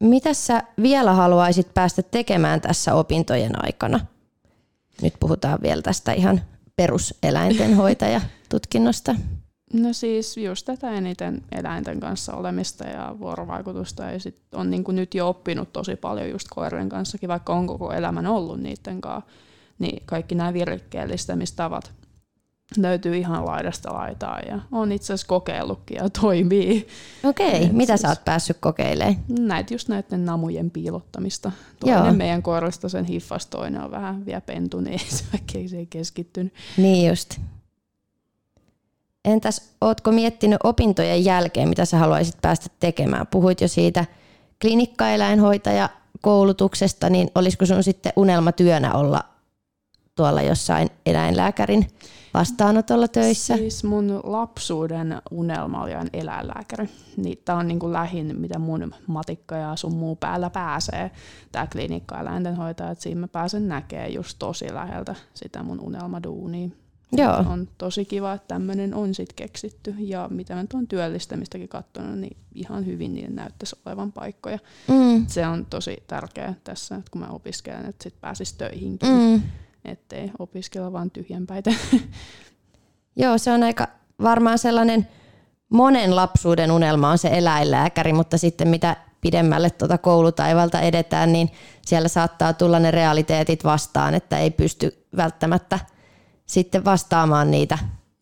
Mitä 0.00 0.34
sä 0.34 0.62
vielä 0.82 1.12
haluaisit 1.12 1.74
päästä 1.74 2.02
tekemään 2.02 2.60
tässä 2.60 2.94
opintojen 2.94 3.64
aikana? 3.64 4.00
Nyt 5.02 5.14
puhutaan 5.20 5.58
vielä 5.62 5.82
tästä 5.82 6.12
ihan 6.12 6.40
peruseläintenhoitajatutkinnosta. 6.76 9.14
No 9.72 9.92
siis 9.92 10.36
just 10.36 10.66
tätä 10.66 10.92
eniten 10.92 11.42
eläinten 11.52 12.00
kanssa 12.00 12.34
olemista 12.34 12.84
ja 12.84 13.16
vuorovaikutusta. 13.18 14.02
Ja 14.02 14.20
sit 14.20 14.38
on 14.54 14.70
niin 14.70 14.84
kuin 14.84 14.96
nyt 14.96 15.14
jo 15.14 15.28
oppinut 15.28 15.72
tosi 15.72 15.96
paljon 15.96 16.30
just 16.30 16.48
koirien 16.50 16.88
kanssakin, 16.88 17.28
vaikka 17.28 17.52
on 17.52 17.66
koko 17.66 17.92
elämän 17.92 18.26
ollut 18.26 18.60
niiden 18.60 19.00
kanssa. 19.00 19.30
Niin 19.78 20.02
kaikki 20.06 20.34
nämä 20.34 20.52
virikkeellistämistavat 20.52 21.92
löytyy 22.76 23.16
ihan 23.16 23.46
laidasta 23.46 23.92
laitaa 23.92 24.40
ja 24.40 24.60
on 24.72 24.92
itse 24.92 25.12
asiassa 25.12 25.26
kokeillutkin 25.26 25.96
ja 25.96 26.10
toimii. 26.10 26.88
Okei, 27.24 27.64
Et 27.64 27.72
mitä 27.72 27.92
siis, 27.92 28.00
sä 28.02 28.08
oot 28.08 28.24
päässyt 28.24 28.56
kokeilemaan? 28.60 29.16
Näitä 29.38 29.74
just 29.74 29.88
näiden 29.88 30.24
namujen 30.24 30.70
piilottamista. 30.70 31.52
Toinen 31.80 32.04
Joo. 32.04 32.12
meidän 32.12 32.42
koirasta 32.42 32.88
sen 32.88 33.04
hiffas, 33.04 33.46
toinen 33.46 33.82
on 33.82 33.90
vähän 33.90 34.26
vielä 34.26 34.40
pentu, 34.40 34.80
niin 34.80 35.00
se 35.66 35.76
ei 35.76 35.86
keskittynyt. 35.86 36.54
Niin 36.76 37.08
just. 37.08 37.40
Entäs, 39.24 39.70
ootko 39.80 40.12
miettinyt 40.12 40.58
opintojen 40.64 41.24
jälkeen, 41.24 41.68
mitä 41.68 41.84
sä 41.84 41.98
haluaisit 41.98 42.36
päästä 42.42 42.66
tekemään? 42.80 43.26
Puhuit 43.26 43.60
jo 43.60 43.68
siitä 43.68 44.04
klinikkaeläinhoitaja 44.60 45.88
koulutuksesta, 46.20 47.10
niin 47.10 47.30
olisiko 47.34 47.66
sun 47.66 47.82
sitten 47.82 48.12
unelmatyönä 48.16 48.94
olla 48.94 49.24
tuolla 50.14 50.42
jossain 50.42 50.90
eläinlääkärin 51.06 51.86
vastaanotolla 52.34 53.08
töissä? 53.08 53.56
Siis 53.56 53.84
mun 53.84 54.20
lapsuuden 54.24 55.22
unelma 55.30 55.82
oli 55.82 55.90
eläinlääkäri. 56.12 56.88
Niin 57.16 57.38
tää 57.44 57.56
on 57.56 57.68
niinku 57.68 57.92
lähin, 57.92 58.40
mitä 58.40 58.58
mun 58.58 58.94
matikka 59.06 59.56
ja 59.56 59.76
sun 59.76 59.94
muu 59.94 60.16
päällä 60.16 60.50
pääsee. 60.50 61.10
Tää 61.52 61.66
klinikka 61.66 62.20
eläintenhoitaja, 62.20 62.90
että 62.90 63.02
siinä 63.02 63.20
mä 63.20 63.28
pääsen 63.28 63.68
näkemään 63.68 64.14
just 64.14 64.36
tosi 64.38 64.74
läheltä 64.74 65.14
sitä 65.34 65.62
mun 65.62 65.80
unelmaduunia. 65.80 66.68
Joo. 67.12 67.36
On 67.36 67.68
tosi 67.78 68.04
kiva, 68.04 68.32
että 68.32 68.48
tämmöinen 68.48 68.94
on 68.94 69.14
sitten 69.14 69.36
keksitty. 69.36 69.94
Ja 69.98 70.28
mitä 70.30 70.54
mä 70.54 70.64
tuon 70.68 70.88
työllistämistäkin 70.88 71.68
katsonut, 71.68 72.18
niin 72.18 72.36
ihan 72.54 72.86
hyvin 72.86 73.14
niin 73.14 73.36
näyttäisi 73.36 73.76
olevan 73.86 74.12
paikkoja. 74.12 74.58
Mm. 74.88 75.26
Se 75.26 75.46
on 75.46 75.66
tosi 75.66 76.02
tärkeää 76.06 76.54
tässä, 76.64 76.94
että 76.94 77.10
kun 77.10 77.20
mä 77.20 77.26
opiskelen, 77.26 77.86
että 77.86 78.02
sitten 78.02 78.20
pääsisi 78.20 78.54
töihinkin. 78.58 79.08
Mm. 79.08 79.42
Ettei 79.84 80.30
opiskella 80.38 80.92
vaan 80.92 81.10
tyhjänpäitä. 81.10 81.70
Joo, 83.16 83.38
se 83.38 83.52
on 83.52 83.62
aika 83.62 83.88
varmaan 84.22 84.58
sellainen 84.58 85.08
monen 85.68 86.16
lapsuuden 86.16 86.70
unelma 86.70 87.10
on 87.10 87.18
se 87.18 87.28
eläinlääkäri, 87.32 88.12
mutta 88.12 88.38
sitten 88.38 88.68
mitä 88.68 88.96
pidemmälle 89.20 89.70
tuota 89.70 89.98
koulutaivalta 89.98 90.80
edetään, 90.80 91.32
niin 91.32 91.50
siellä 91.86 92.08
saattaa 92.08 92.52
tulla 92.52 92.78
ne 92.78 92.90
realiteetit 92.90 93.64
vastaan, 93.64 94.14
että 94.14 94.38
ei 94.38 94.50
pysty 94.50 95.06
välttämättä– 95.16 95.78
sitten 96.50 96.84
vastaamaan 96.84 97.50
niitä, 97.50 97.78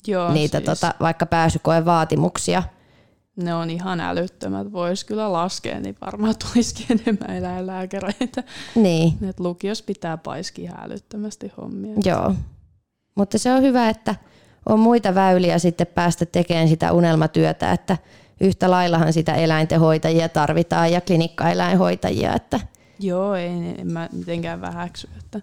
Joo, 0.07 0.33
niitä 0.33 0.59
siis. 0.59 0.67
tota, 0.67 0.95
vaikka 1.01 1.27
pääsykoen 1.27 1.85
vaatimuksia. 1.85 2.63
Ne 3.37 3.55
on 3.55 3.71
ihan 3.71 4.01
älyttömät. 4.01 4.73
Voisi 4.73 5.07
kyllä 5.07 5.33
laskea, 5.33 5.81
niin 5.81 5.97
varmaan 6.01 6.35
tulisikin 6.49 6.87
enemmän 7.01 7.37
eläinlääkäreitä. 7.37 8.43
Niin. 8.75 9.13
Et 9.29 9.41
lukios 9.41 9.83
pitää 9.83 10.17
paiskia 10.17 10.73
älyttömästi 10.83 11.53
hommia. 11.57 11.95
Joo. 12.05 12.35
Mutta 13.15 13.39
se 13.39 13.53
on 13.53 13.63
hyvä, 13.63 13.89
että 13.89 14.15
on 14.67 14.81
muita 14.81 15.15
väyliä 15.15 15.59
sitten 15.59 15.87
päästä 15.87 16.27
tekemään 16.27 16.69
sitä 16.69 16.93
unelmatyötä, 16.93 17.73
että 17.73 17.99
yhtä 18.41 18.71
laillahan 18.71 19.13
sitä 19.13 19.35
eläintenhoitajia 19.35 20.29
tarvitaan 20.29 20.93
ja 20.93 21.01
klinikkaeläinhoitajia. 21.01 22.35
Että 22.35 22.61
Joo, 23.01 23.35
ei 23.35 23.49
en 23.79 23.93
mä 23.93 24.09
mitenkään 24.13 24.61
vähäksy. 24.61 25.09
Että 25.19 25.41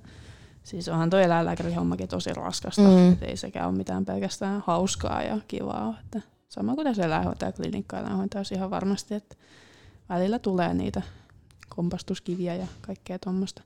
Siis 0.65 0.89
onhan 0.89 1.09
tuo 1.09 1.19
eläinlääkärihommakin 1.19 2.07
tosi 2.07 2.33
raskasta, 2.33 2.81
mm. 2.81 3.11
että 3.11 3.25
ei 3.25 3.37
sekään 3.37 3.67
ole 3.67 3.77
mitään 3.77 4.05
pelkästään 4.05 4.63
hauskaa 4.67 5.23
ja 5.23 5.37
kivaa. 5.47 5.97
Että 6.03 6.21
sama 6.49 6.75
kuin 6.75 6.85
tässä 6.85 7.05
eläinhoitaja 7.05 7.51
klinikka 7.51 7.99
eläinhoitaja 7.99 8.43
ihan 8.51 8.69
varmasti, 8.69 9.13
että 9.13 9.35
välillä 10.09 10.39
tulee 10.39 10.73
niitä 10.73 11.01
kompastuskiviä 11.69 12.55
ja 12.55 12.67
kaikkea 12.81 13.19
tuommoista. 13.19 13.63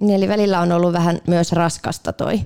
Niin, 0.00 0.16
eli 0.16 0.28
välillä 0.28 0.60
on 0.60 0.72
ollut 0.72 0.92
vähän 0.92 1.20
myös 1.26 1.52
raskasta 1.52 2.12
toi. 2.12 2.40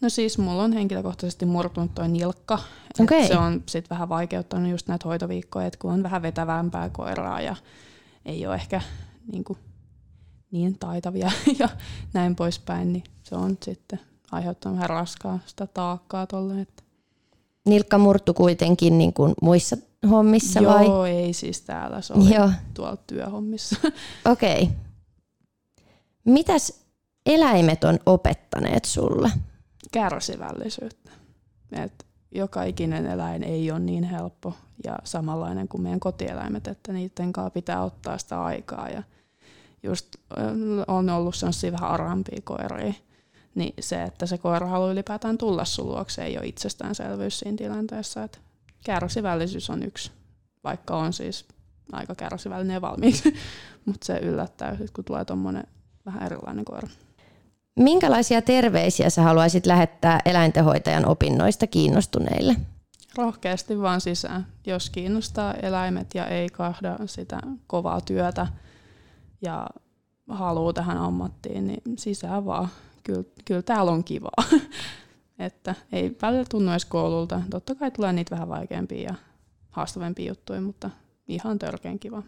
No 0.00 0.08
siis 0.08 0.38
mulla 0.38 0.62
on 0.62 0.72
henkilökohtaisesti 0.72 1.46
murtunut 1.46 1.94
toi 1.94 2.08
nilkka. 2.08 2.58
Okay. 3.00 3.26
Se 3.26 3.36
on 3.36 3.62
sit 3.66 3.90
vähän 3.90 4.08
vaikeuttanut 4.08 4.70
just 4.70 4.88
näitä 4.88 5.08
hoitoviikkoja, 5.08 5.66
että 5.66 5.78
kun 5.78 5.92
on 5.92 6.02
vähän 6.02 6.22
vetävämpää 6.22 6.90
koiraa 6.90 7.40
ja 7.40 7.56
ei 8.24 8.46
ole 8.46 8.54
ehkä 8.54 8.80
niin 9.32 9.44
kuin 9.44 9.58
niin 10.50 10.78
taitavia 10.78 11.30
ja 11.58 11.68
näin 12.12 12.36
poispäin, 12.36 12.92
niin 12.92 13.04
se 13.22 13.36
on 13.36 13.58
sitten 13.62 14.00
aiheuttanut 14.32 14.76
vähän 14.76 14.90
raskaa 14.90 15.38
sitä 15.46 15.66
taakkaa 15.66 16.26
tolle. 16.26 16.60
Että. 16.60 16.82
Nilkka 17.66 17.98
murtu 17.98 18.34
kuitenkin 18.34 18.98
niin 18.98 19.12
kuin 19.12 19.34
muissa 19.42 19.76
hommissa 20.10 20.60
Joo, 20.60 20.74
vai? 20.74 20.86
Joo, 20.86 21.04
ei 21.04 21.32
siis 21.32 21.60
täällä, 21.60 22.00
se 22.00 22.12
oli 22.12 22.34
Joo. 22.34 22.50
tuolla 22.74 22.96
työhommissa. 22.96 23.76
Okei. 24.32 24.62
Okay. 24.62 24.74
Mitäs 26.24 26.80
eläimet 27.26 27.84
on 27.84 27.98
opettaneet 28.06 28.84
sulle? 28.84 29.30
Kärsivällisyyttä. 29.92 31.10
Et 31.72 32.06
joka 32.32 32.62
ikinen 32.62 33.06
eläin 33.06 33.42
ei 33.42 33.70
ole 33.70 33.80
niin 33.80 34.04
helppo 34.04 34.54
ja 34.84 34.98
samanlainen 35.04 35.68
kuin 35.68 35.82
meidän 35.82 36.00
kotieläimet, 36.00 36.68
että 36.68 36.92
niiden 36.92 37.32
kanssa 37.32 37.50
pitää 37.50 37.84
ottaa 37.84 38.18
sitä 38.18 38.42
aikaa 38.44 38.88
ja– 38.88 39.02
just 39.82 40.16
on 40.86 41.10
ollut 41.10 41.34
sellaisia 41.34 41.72
vähän 41.72 41.90
arampia 41.90 42.40
koiria, 42.44 42.94
niin 43.54 43.74
se, 43.80 44.02
että 44.02 44.26
se 44.26 44.38
koira 44.38 44.66
haluaa 44.66 44.92
ylipäätään 44.92 45.38
tulla 45.38 45.64
sun 45.64 45.86
luokse, 45.86 46.24
ei 46.24 46.38
ole 46.38 46.46
itsestäänselvyys 46.46 47.38
siinä 47.38 47.56
tilanteessa. 47.56 48.22
Että 48.22 48.38
kärsivällisyys 48.84 49.70
on 49.70 49.82
yksi, 49.82 50.10
vaikka 50.64 50.96
on 50.96 51.12
siis 51.12 51.44
aika 51.92 52.14
kärsivällinen 52.14 52.74
ja 52.74 52.80
valmiiksi, 52.80 53.34
mutta 53.86 54.06
se 54.06 54.18
yllättää, 54.18 54.76
kun 54.92 55.04
tulee 55.04 55.24
tuommoinen 55.24 55.64
vähän 56.06 56.22
erilainen 56.22 56.64
koira. 56.64 56.88
Minkälaisia 57.76 58.42
terveisiä 58.42 59.10
sä 59.10 59.22
haluaisit 59.22 59.66
lähettää 59.66 60.20
eläintenhoitajan 60.24 61.06
opinnoista 61.06 61.66
kiinnostuneille? 61.66 62.56
Rohkeasti 63.16 63.80
vaan 63.80 64.00
sisään. 64.00 64.46
Jos 64.66 64.90
kiinnostaa 64.90 65.54
eläimet 65.54 66.14
ja 66.14 66.26
ei 66.26 66.48
kahda 66.48 66.98
sitä 67.06 67.40
kovaa 67.66 68.00
työtä, 68.00 68.46
ja 69.42 69.66
haluaa 70.28 70.72
tähän 70.72 70.98
ammattiin, 70.98 71.66
niin 71.66 71.82
sisään 71.98 72.46
vaan. 72.46 72.68
Kyllä, 73.02 73.24
kyllä 73.44 73.62
täällä 73.62 73.92
on 73.92 74.04
kivaa. 74.04 74.44
että 75.38 75.74
ei 75.92 76.16
välillä 76.22 76.44
tunnu 76.50 76.70
edes 76.70 76.84
koululta. 76.84 77.42
Totta 77.50 77.74
kai 77.74 77.90
tulee 77.90 78.12
niitä 78.12 78.30
vähän 78.30 78.48
vaikeampia 78.48 79.02
ja 79.02 79.14
haastavempia 79.70 80.28
juttuja, 80.28 80.60
mutta 80.60 80.90
ihan 81.28 81.58
törkeän 81.58 81.98
kiva. 81.98 82.22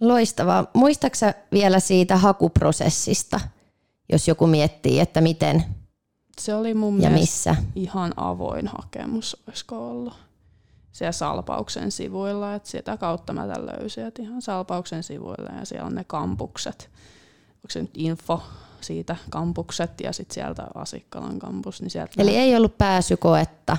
Loistavaa. 0.00 0.66
Muistaaksä 0.74 1.34
vielä 1.52 1.80
siitä 1.80 2.16
hakuprosessista, 2.16 3.40
jos 4.12 4.28
joku 4.28 4.46
miettii, 4.46 5.00
että 5.00 5.20
miten 5.20 5.64
Se 6.38 6.54
oli 6.54 6.74
mun 6.74 7.02
ja 7.02 7.10
missä? 7.10 7.56
ihan 7.74 8.12
avoin 8.16 8.68
hakemus, 8.68 9.42
olisiko 9.48 9.90
ollut 9.90 10.14
siellä 10.96 11.12
Salpauksen 11.12 11.90
sivuilla, 11.92 12.54
että 12.54 12.68
sitä 12.68 12.96
kautta 12.96 13.32
mä 13.32 13.46
tämän 13.46 13.66
löysin, 13.66 14.06
että 14.06 14.22
ihan 14.22 14.42
Salpauksen 14.42 15.02
sivuilla 15.02 15.58
ja 15.58 15.64
siellä 15.64 15.86
on 15.86 15.94
ne 15.94 16.04
kampukset. 16.04 16.90
Onko 17.54 17.68
se 17.68 17.80
nyt 17.80 17.90
info 17.94 18.42
siitä 18.80 19.16
kampukset 19.30 20.00
ja 20.00 20.12
sitten 20.12 20.34
sieltä 20.34 20.66
Asikkalan 20.74 21.38
kampus. 21.38 21.82
Niin 21.82 21.90
sieltä 21.90 22.12
Eli 22.18 22.36
ei 22.36 22.56
ollut 22.56 22.78
pääsykoetta? 22.78 23.76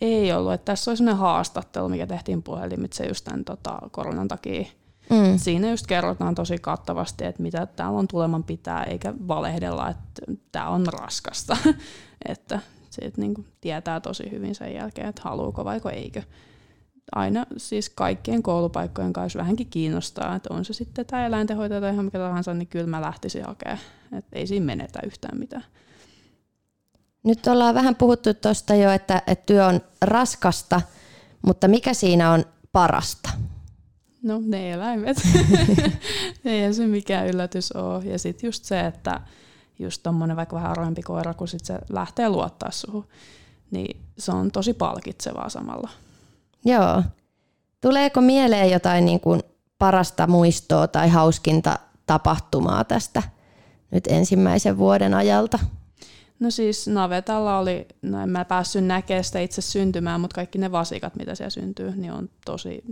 Ei 0.00 0.32
ollut, 0.32 0.52
että 0.52 0.64
tässä 0.64 0.90
oli 0.90 0.96
sellainen 0.96 1.20
haastattelu, 1.20 1.88
mikä 1.88 2.06
tehtiin 2.06 2.42
puhelimitse 2.42 3.06
just 3.06 3.24
tämän 3.24 3.44
tota, 3.44 3.78
koronan 3.90 4.28
takia. 4.28 4.64
Mm. 5.10 5.38
Siinä 5.38 5.70
just 5.70 5.86
kerrotaan 5.86 6.34
tosi 6.34 6.58
kattavasti, 6.58 7.24
että 7.24 7.42
mitä 7.42 7.66
täällä 7.66 7.98
on 7.98 8.08
tuleman 8.08 8.44
pitää, 8.44 8.84
eikä 8.84 9.14
valehdella, 9.28 9.90
että 9.90 10.22
tämä 10.52 10.68
on 10.68 10.86
raskasta. 10.86 11.56
että 12.28 12.60
siitä 12.90 13.20
niin 13.20 13.46
tietää 13.60 14.00
tosi 14.00 14.30
hyvin 14.30 14.54
sen 14.54 14.74
jälkeen, 14.74 15.08
että 15.08 15.22
haluuko 15.24 15.64
vaiko 15.64 15.90
eikö 15.90 16.22
aina 17.12 17.46
siis 17.56 17.90
kaikkien 17.90 18.42
koulupaikkojen 18.42 19.12
kanssa 19.12 19.38
vähänkin 19.38 19.66
kiinnostaa, 19.66 20.36
että 20.36 20.54
on 20.54 20.64
se 20.64 20.72
sitten 20.72 21.06
tämä 21.06 21.26
eläintenhoitaja 21.26 21.80
tai 21.80 21.92
ihan 21.92 22.04
mikä 22.04 22.18
tahansa, 22.18 22.54
niin 22.54 22.68
kyllä 22.68 22.86
mä 22.86 23.00
lähtisin 23.00 23.44
hakemaan. 23.44 23.78
Että 24.12 24.38
ei 24.38 24.46
siinä 24.46 24.66
menetä 24.66 25.00
yhtään 25.06 25.38
mitään. 25.38 25.64
Nyt 27.24 27.46
ollaan 27.46 27.74
vähän 27.74 27.94
puhuttu 27.94 28.34
tuosta 28.34 28.74
jo, 28.74 28.90
että, 28.90 29.22
että 29.26 29.46
työ 29.46 29.66
on 29.66 29.80
raskasta, 30.02 30.80
mutta 31.42 31.68
mikä 31.68 31.94
siinä 31.94 32.30
on 32.30 32.44
parasta? 32.72 33.30
No 34.22 34.42
ne 34.46 34.72
eläimet. 34.72 35.16
ei 36.44 36.74
se 36.74 36.86
mikään 36.86 37.28
yllätys 37.28 37.72
ole. 37.72 38.04
Ja 38.04 38.18
sitten 38.18 38.48
just 38.48 38.64
se, 38.64 38.80
että 38.80 39.20
just 39.78 40.02
tommonen 40.02 40.36
vaikka 40.36 40.56
vähän 40.56 40.70
arvempi 40.70 41.02
koira, 41.02 41.34
kun 41.34 41.48
sit 41.48 41.64
se 41.64 41.78
lähtee 41.88 42.28
luottaa 42.28 42.70
suhun, 42.70 43.08
niin 43.70 44.00
se 44.18 44.32
on 44.32 44.50
tosi 44.50 44.74
palkitsevaa 44.74 45.48
samalla. 45.48 45.90
Joo. 46.64 47.02
Tuleeko 47.80 48.20
mieleen 48.20 48.70
jotain 48.70 49.04
niin 49.04 49.20
kuin 49.20 49.40
parasta 49.78 50.26
muistoa 50.26 50.88
tai 50.88 51.08
hauskinta 51.08 51.78
tapahtumaa 52.06 52.84
tästä 52.84 53.22
nyt 53.90 54.06
ensimmäisen 54.06 54.78
vuoden 54.78 55.14
ajalta? 55.14 55.58
No 56.40 56.50
siis 56.50 56.88
navetalla 56.88 57.58
oli, 57.58 57.88
no 58.02 58.22
en 58.22 58.28
mä 58.28 58.44
päässyt 58.44 58.84
näkemään 58.84 59.24
sitä 59.24 59.40
itse 59.40 59.62
syntymään, 59.62 60.20
mutta 60.20 60.34
kaikki 60.34 60.58
ne 60.58 60.72
vasikat, 60.72 61.16
mitä 61.16 61.34
siellä 61.34 61.50
syntyy, 61.50 61.92
niin 61.96 62.12
on 62.12 62.28
tosi 62.44 62.84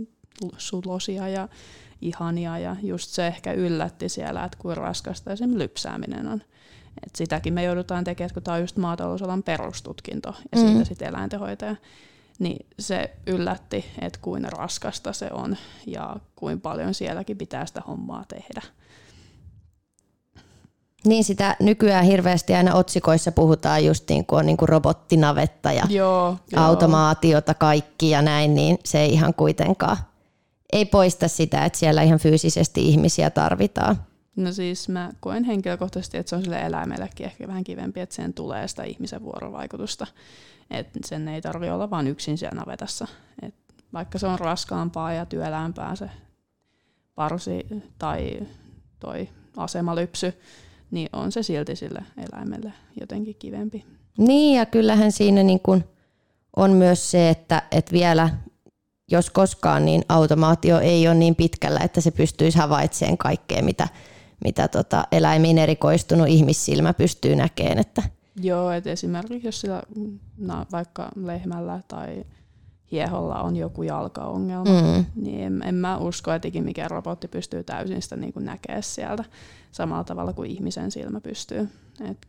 sulosia 0.57 1.27
ja 1.27 1.47
ihania 2.01 2.59
ja 2.59 2.75
just 2.81 3.09
se 3.09 3.27
ehkä 3.27 3.53
yllätti 3.53 4.09
siellä, 4.09 4.43
että 4.43 4.57
kuin 4.61 4.77
raskasta 4.77 5.31
esimerkiksi 5.31 5.59
lypsääminen 5.59 6.27
on. 6.27 6.41
Et 7.05 7.15
sitäkin 7.15 7.53
me 7.53 7.63
joudutaan 7.63 8.03
tekemään, 8.03 8.33
kun 8.33 8.43
tämä 8.43 8.55
on 8.55 8.61
just 8.61 8.77
maatalousalan 8.77 9.43
perustutkinto 9.43 10.35
ja 10.51 10.61
mm. 10.61 10.67
siitä 10.67 10.83
sitten 10.85 11.07
eläintenhoitaja. 11.07 11.75
Niin 12.39 12.65
se 12.79 13.11
yllätti, 13.27 13.85
että 14.01 14.19
kuin 14.21 14.51
raskasta 14.51 15.13
se 15.13 15.29
on 15.31 15.57
ja 15.87 16.15
kuin 16.35 16.61
paljon 16.61 16.93
sielläkin 16.93 17.37
pitää 17.37 17.65
sitä 17.65 17.81
hommaa 17.87 18.25
tehdä. 18.27 18.61
Niin 21.05 21.23
sitä 21.23 21.55
nykyään 21.59 22.05
hirveästi 22.05 22.53
aina 22.53 22.73
otsikoissa 22.73 23.31
puhutaan 23.31 23.85
just 23.85 24.09
niin 24.09 24.25
kuin 24.25 24.39
on 24.39 24.45
niin 24.45 24.57
kuin 24.57 24.69
robottinavetta 24.69 25.71
ja 25.71 25.83
joo, 25.89 26.37
automaatiota 26.55 27.51
joo. 27.51 27.55
kaikki 27.59 28.09
ja 28.09 28.21
näin, 28.21 28.55
niin 28.55 28.77
se 28.85 28.99
ei 28.99 29.13
ihan 29.13 29.33
kuitenkaan 29.33 29.97
ei 30.73 30.85
poista 30.85 31.27
sitä, 31.27 31.65
että 31.65 31.79
siellä 31.79 32.01
ihan 32.01 32.19
fyysisesti 32.19 32.87
ihmisiä 32.87 33.29
tarvitaan. 33.29 34.05
No 34.35 34.51
siis 34.51 34.89
mä 34.89 35.11
koen 35.19 35.43
henkilökohtaisesti, 35.43 36.17
että 36.17 36.29
se 36.29 36.35
on 36.35 36.43
sille 36.43 36.61
eläimellekin 36.61 37.25
ehkä 37.25 37.47
vähän 37.47 37.63
kivempi, 37.63 37.99
että 37.99 38.15
sen 38.15 38.33
tulee 38.33 38.67
sitä 38.67 38.83
ihmisen 38.83 39.23
vuorovaikutusta. 39.23 40.07
Että 40.71 40.99
sen 41.05 41.27
ei 41.27 41.41
tarvi 41.41 41.69
olla 41.69 41.89
vain 41.89 42.07
yksin 42.07 42.37
siellä 42.37 42.59
navetassa. 42.59 43.07
Et 43.41 43.55
vaikka 43.93 44.19
se 44.19 44.27
on 44.27 44.39
raskaampaa 44.39 45.13
ja 45.13 45.25
työlämpää 45.25 45.95
se 45.95 46.09
parsi 47.15 47.67
tai 47.97 48.39
toi 48.99 49.29
asemalypsy, 49.57 50.33
niin 50.91 51.09
on 51.13 51.31
se 51.31 51.43
silti 51.43 51.75
sille 51.75 52.03
eläimelle 52.17 52.73
jotenkin 52.99 53.35
kivempi. 53.35 53.85
Niin 54.17 54.57
ja 54.57 54.65
kyllähän 54.65 55.11
siinä 55.11 55.43
niin 55.43 55.59
kun 55.59 55.83
on 56.55 56.71
myös 56.71 57.11
se, 57.11 57.29
että, 57.29 57.61
että 57.71 57.91
vielä 57.91 58.29
jos 59.11 59.29
koskaan, 59.29 59.85
niin 59.85 60.03
automaatio 60.09 60.79
ei 60.79 61.07
ole 61.07 61.15
niin 61.15 61.35
pitkällä, 61.35 61.79
että 61.79 62.01
se 62.01 62.11
pystyisi 62.11 62.57
havaitsemaan 62.57 63.17
kaikkea, 63.17 63.63
mitä, 63.63 63.87
mitä 64.43 64.67
tota 64.67 65.03
eläimiin 65.11 65.57
erikoistunut 65.57 66.27
ihmissilmä 66.27 66.93
pystyy 66.93 67.35
näkemään. 67.35 67.79
Että. 67.79 68.03
Joo, 68.41 68.71
että 68.71 68.89
esimerkiksi 68.89 69.47
jos 69.47 69.61
sillä, 69.61 69.83
no, 70.37 70.65
vaikka 70.71 71.09
lehmällä 71.15 71.81
tai 71.87 72.25
hieholla 72.91 73.41
on 73.41 73.55
joku 73.55 73.83
jalkaongelma, 73.83 74.81
mm. 74.81 75.05
niin 75.15 75.43
en, 75.43 75.63
en 75.63 75.75
mä 75.75 75.97
usko, 75.97 76.31
että 76.31 76.47
mikä 76.61 76.87
robotti 76.87 77.27
pystyy 77.27 77.63
täysin 77.63 78.01
sitä 78.01 78.15
niin 78.15 78.33
kuin 78.33 78.45
näkemään 78.45 78.83
sieltä 78.83 79.23
samalla 79.71 80.03
tavalla 80.03 80.33
kuin 80.33 80.51
ihmisen 80.51 80.91
silmä 80.91 81.21
pystyy. 81.21 81.69
Et 82.09 82.27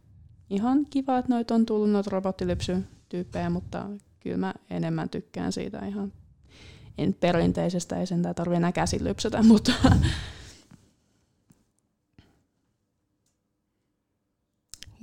ihan 0.51 0.87
kiva, 0.91 1.19
että 1.19 1.33
noita 1.33 1.55
on 1.55 1.67
tullut 1.67 1.91
noita 1.91 2.11
robottilypsytyyppejä, 2.11 3.51
mutta 3.51 3.87
kyllä 4.21 4.37
mä 4.37 4.55
enemmän 4.71 5.09
tykkään 5.09 5.53
siitä 5.53 5.87
ihan 5.87 6.13
en 6.99 7.15
perinteisestä, 7.21 7.97
ei 7.97 8.07
sentään 8.07 8.35
tarvitse 8.35 8.57
enää 8.57 8.73
käsin 8.73 9.05
lypsätä, 9.05 9.43
mutta 9.43 9.73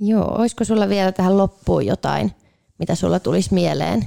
Joo, 0.04 0.38
olisiko 0.38 0.64
sulla 0.64 0.88
vielä 0.88 1.12
tähän 1.12 1.38
loppuun 1.38 1.86
jotain, 1.86 2.32
mitä 2.78 2.94
sulla 2.94 3.20
tulisi 3.20 3.54
mieleen? 3.54 4.04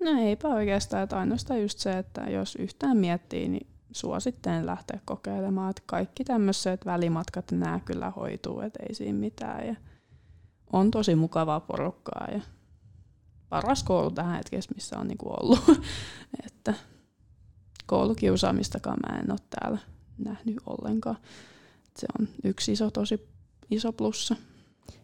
No 0.00 0.10
eipä 0.20 0.48
oikeastaan, 0.48 1.02
että 1.02 1.18
ainoastaan 1.18 1.62
just 1.62 1.78
se, 1.78 1.98
että 1.98 2.20
jos 2.20 2.56
yhtään 2.56 2.96
miettii, 2.96 3.48
niin 3.48 3.66
suosittelen 3.92 4.66
lähteä 4.66 5.00
kokeilemaan, 5.04 5.70
että 5.70 5.82
kaikki 5.86 6.24
tämmöiset 6.24 6.86
välimatkat, 6.86 7.52
nämä 7.52 7.80
kyllä 7.84 8.10
hoituu, 8.10 8.60
että 8.60 8.78
ei 8.88 8.94
siinä 8.94 9.18
mitään 9.18 9.66
ja 9.66 9.74
on 10.72 10.90
tosi 10.90 11.14
mukavaa 11.14 11.60
porukkaa 11.60 12.28
ja 12.32 12.40
paras 13.48 13.82
koulu 13.82 14.10
tähän 14.10 14.36
hetkessä, 14.36 14.70
missä 14.74 14.98
on 14.98 15.08
niinku 15.08 15.28
ollut. 15.28 15.60
että 16.46 16.74
koulukiusaamistakaan 17.86 18.98
mä 19.08 19.18
en 19.18 19.30
ole 19.30 19.38
täällä 19.50 19.78
nähnyt 20.18 20.56
ollenkaan. 20.66 21.16
Se 21.96 22.06
on 22.20 22.28
yksi 22.44 22.72
iso, 22.72 22.90
tosi 22.90 23.28
iso 23.70 23.92
plussa. 23.92 24.36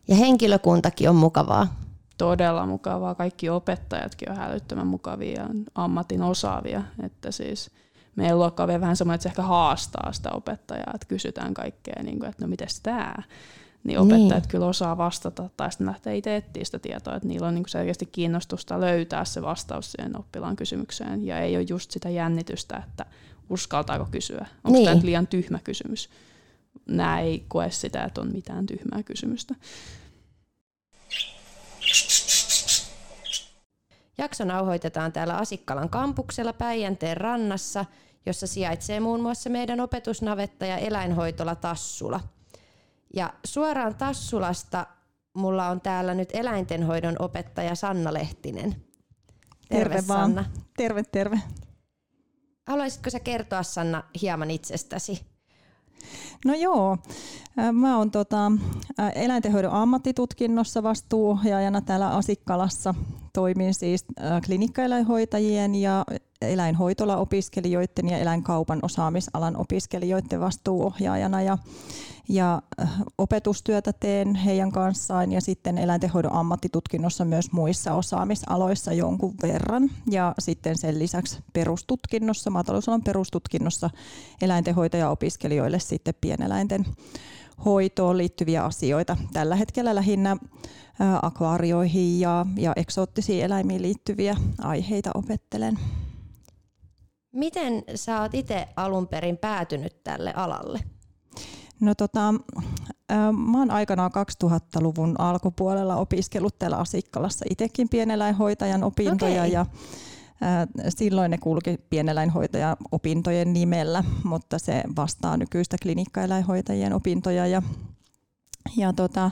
Ja 0.08 0.16
henkilökuntakin 0.16 1.10
on 1.10 1.16
mukavaa. 1.16 1.74
Todella 2.18 2.66
mukavaa. 2.66 3.14
Kaikki 3.14 3.48
opettajatkin 3.48 4.30
on 4.30 4.36
hälyttömän 4.36 4.86
mukavia 4.86 5.40
ja 5.40 5.48
ammatin 5.74 6.22
osaavia. 6.22 6.82
Että 7.02 7.30
siis 7.30 7.70
meidän 8.16 8.38
luokka 8.38 8.62
on 8.62 8.66
vielä 8.66 8.80
vähän 8.80 8.96
semmoinen, 8.96 9.14
että 9.14 9.22
se 9.22 9.28
ehkä 9.28 9.42
haastaa 9.42 10.12
sitä 10.12 10.30
opettajaa, 10.30 10.92
että 10.94 11.06
kysytään 11.08 11.54
kaikkea, 11.54 12.02
niin 12.02 12.18
kuin, 12.18 12.28
että 12.28 12.44
no 12.44 12.48
miten 12.48 12.68
tämä? 12.82 13.14
Niin 13.84 13.98
opettajat 13.98 14.42
niin. 14.42 14.48
kyllä 14.48 14.66
osaa 14.66 14.96
vastata 14.96 15.50
tai 15.56 15.72
sitten 15.72 15.86
lähtee 15.86 16.16
itse 16.16 16.36
etsiä 16.36 16.64
sitä 16.64 16.78
tietoa, 16.78 17.14
että 17.14 17.28
niillä 17.28 17.46
on 17.46 17.54
niin 17.54 17.68
selkeästi 17.68 18.06
kiinnostusta 18.06 18.80
löytää 18.80 19.24
se 19.24 19.42
vastaus 19.42 19.92
siihen 19.92 20.18
oppilaan 20.18 20.56
kysymykseen 20.56 21.26
ja 21.26 21.38
ei 21.38 21.56
ole 21.56 21.66
just 21.68 21.90
sitä 21.90 22.10
jännitystä, 22.10 22.82
että 22.88 23.06
uskaltaako 23.50 24.08
kysyä. 24.10 24.46
Onko 24.64 24.78
niin. 24.78 24.88
tämä 24.88 25.00
liian 25.02 25.26
tyhmä 25.26 25.58
kysymys? 25.64 26.10
Nämä 26.88 27.20
ei 27.20 27.44
koe 27.48 27.70
sitä, 27.70 28.04
että 28.04 28.20
on 28.20 28.32
mitään 28.32 28.66
tyhmää 28.66 29.02
kysymystä. 29.02 29.54
Jakso 34.18 34.44
nauhoitetaan 34.44 35.12
täällä 35.12 35.36
Asikkalan 35.36 35.90
kampuksella 35.90 36.52
Päijänteen 36.52 37.16
rannassa, 37.16 37.84
jossa 38.26 38.46
sijaitsee 38.46 39.00
muun 39.00 39.20
muassa 39.20 39.50
meidän 39.50 39.80
opetusnavetta 39.80 40.66
ja 40.66 40.78
eläinhoitola 40.78 41.54
Tassula– 41.54 42.20
ja 43.14 43.34
suoraan 43.44 43.94
Tassulasta 43.94 44.86
mulla 45.34 45.68
on 45.68 45.80
täällä 45.80 46.14
nyt 46.14 46.28
eläintenhoidon 46.32 47.16
opettaja 47.18 47.74
Sanna 47.74 48.12
Lehtinen. 48.12 48.76
Terve, 49.68 49.94
terve 49.94 50.08
vaan. 50.08 50.20
Sanna. 50.20 50.44
Terve, 50.76 51.02
terve. 51.02 51.40
Haluaisitko 52.66 53.10
sä 53.10 53.20
kertoa 53.20 53.62
Sanna 53.62 54.02
hieman 54.22 54.50
itsestäsi? 54.50 55.29
No 56.44 56.54
joo, 56.54 56.98
mä 57.72 57.98
oon 57.98 58.10
tota, 58.10 58.52
eläintenhoidon 59.14 59.72
ammattitutkinnossa 59.72 60.82
vastuuohjaajana 60.82 61.80
täällä 61.80 62.08
Asikkalassa. 62.08 62.94
Toimin 63.32 63.74
siis 63.74 64.04
klinikkaeläinhoitajien 64.46 65.74
ja 65.74 66.04
eläinhoitolaopiskelijoiden 66.42 68.08
ja 68.08 68.18
eläinkaupan 68.18 68.78
osaamisalan 68.82 69.56
opiskelijoiden 69.56 70.40
vastuuohjaajana. 70.40 71.42
Ja 71.42 71.58
ja 72.30 72.62
äh, 72.80 72.90
opetustyötä 73.18 73.92
teen 73.92 74.34
heidän 74.34 74.72
kanssaan 74.72 75.32
ja 75.32 75.40
sitten 75.40 75.78
eläintenhoidon 75.78 76.32
ammattitutkinnossa 76.32 77.24
myös 77.24 77.52
muissa 77.52 77.94
osaamisaloissa 77.94 78.92
jonkun 78.92 79.34
verran. 79.42 79.90
Ja 80.10 80.34
sitten 80.38 80.78
sen 80.78 80.98
lisäksi 80.98 81.38
perustutkinnossa, 81.52 82.50
maatalousalan 82.50 83.02
perustutkinnossa 83.02 83.90
eläintenhoitaja-opiskelijoille 84.42 85.78
sitten 85.78 86.14
pieneläinten 86.20 86.86
hoitoon 87.64 88.18
liittyviä 88.18 88.64
asioita. 88.64 89.16
Tällä 89.32 89.56
hetkellä 89.56 89.94
lähinnä 89.94 90.30
äh, 90.30 90.38
akvaarioihin 91.22 92.20
ja, 92.20 92.46
ja 92.56 92.72
eksoottisiin 92.76 93.44
eläimiin 93.44 93.82
liittyviä 93.82 94.36
aiheita 94.62 95.10
opettelen. 95.14 95.78
Miten 97.32 97.82
sä 97.94 98.20
oot 98.22 98.34
itse 98.34 98.68
alun 98.76 99.08
perin 99.08 99.36
päätynyt 99.36 100.04
tälle 100.04 100.32
alalle? 100.36 100.80
No 101.80 101.94
tota, 101.94 102.34
mä 103.32 103.58
oon 103.58 103.70
aikanaan 103.70 104.10
2000-luvun 104.44 105.20
alkupuolella 105.20 105.96
opiskellut 105.96 106.58
täällä 106.58 106.76
Asikkalassa 106.76 107.44
itsekin 107.50 107.88
pieneläinhoitajan 107.88 108.84
opintoja 108.84 109.42
okay. 109.42 109.52
ja 109.52 109.66
Silloin 110.88 111.30
ne 111.30 111.38
kulki 111.38 111.78
pieneläinhoitajan 111.90 112.76
opintojen 112.92 113.52
nimellä, 113.52 114.04
mutta 114.24 114.58
se 114.58 114.82
vastaa 114.96 115.36
nykyistä 115.36 115.76
klinikkaeläinhoitajien 115.82 116.92
opintoja 116.92 117.46
ja, 117.46 117.62
ja 118.76 118.92
tota, 118.92 119.30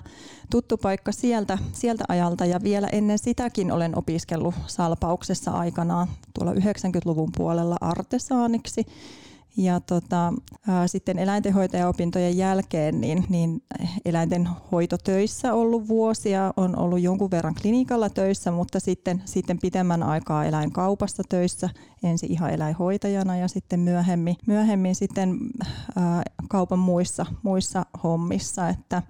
tuttu 0.50 0.76
paikka 0.76 1.12
sieltä, 1.12 1.58
sieltä 1.72 2.04
ajalta. 2.08 2.44
Ja 2.44 2.60
vielä 2.62 2.88
ennen 2.92 3.18
sitäkin 3.18 3.72
olen 3.72 3.98
opiskellut 3.98 4.54
Salpauksessa 4.66 5.50
aikanaan 5.50 6.08
tuolla 6.34 6.52
90-luvun 6.52 7.30
puolella 7.36 7.76
artesaaniksi 7.80 8.86
ja 9.58 9.80
tota, 9.80 10.32
ää, 10.68 10.88
sitten 10.88 11.18
eläintenhoitajaopintojen 11.18 12.36
jälkeen 12.36 13.00
niin, 13.00 13.24
niin 13.28 13.62
eläintenhoitotöissä 14.04 15.54
ollut 15.54 15.88
vuosia, 15.88 16.52
on 16.56 16.78
ollut 16.78 17.00
jonkun 17.00 17.30
verran 17.30 17.54
klinikalla 17.62 18.10
töissä, 18.10 18.50
mutta 18.50 18.80
sitten, 18.80 19.22
sitten 19.24 19.58
pitemmän 19.58 20.02
aikaa 20.02 20.44
eläinkaupassa 20.44 21.22
töissä, 21.28 21.70
ensin 22.02 22.32
ihan 22.32 22.50
eläinhoitajana 22.50 23.36
ja 23.36 23.48
sitten 23.48 23.80
myöhemmin, 23.80 24.36
myöhemmin 24.46 24.94
sitten 24.94 25.38
ää, 25.96 26.22
kaupan 26.48 26.78
muissa, 26.78 27.26
muissa 27.42 27.86
hommissa, 28.02 28.68
että 28.68 29.02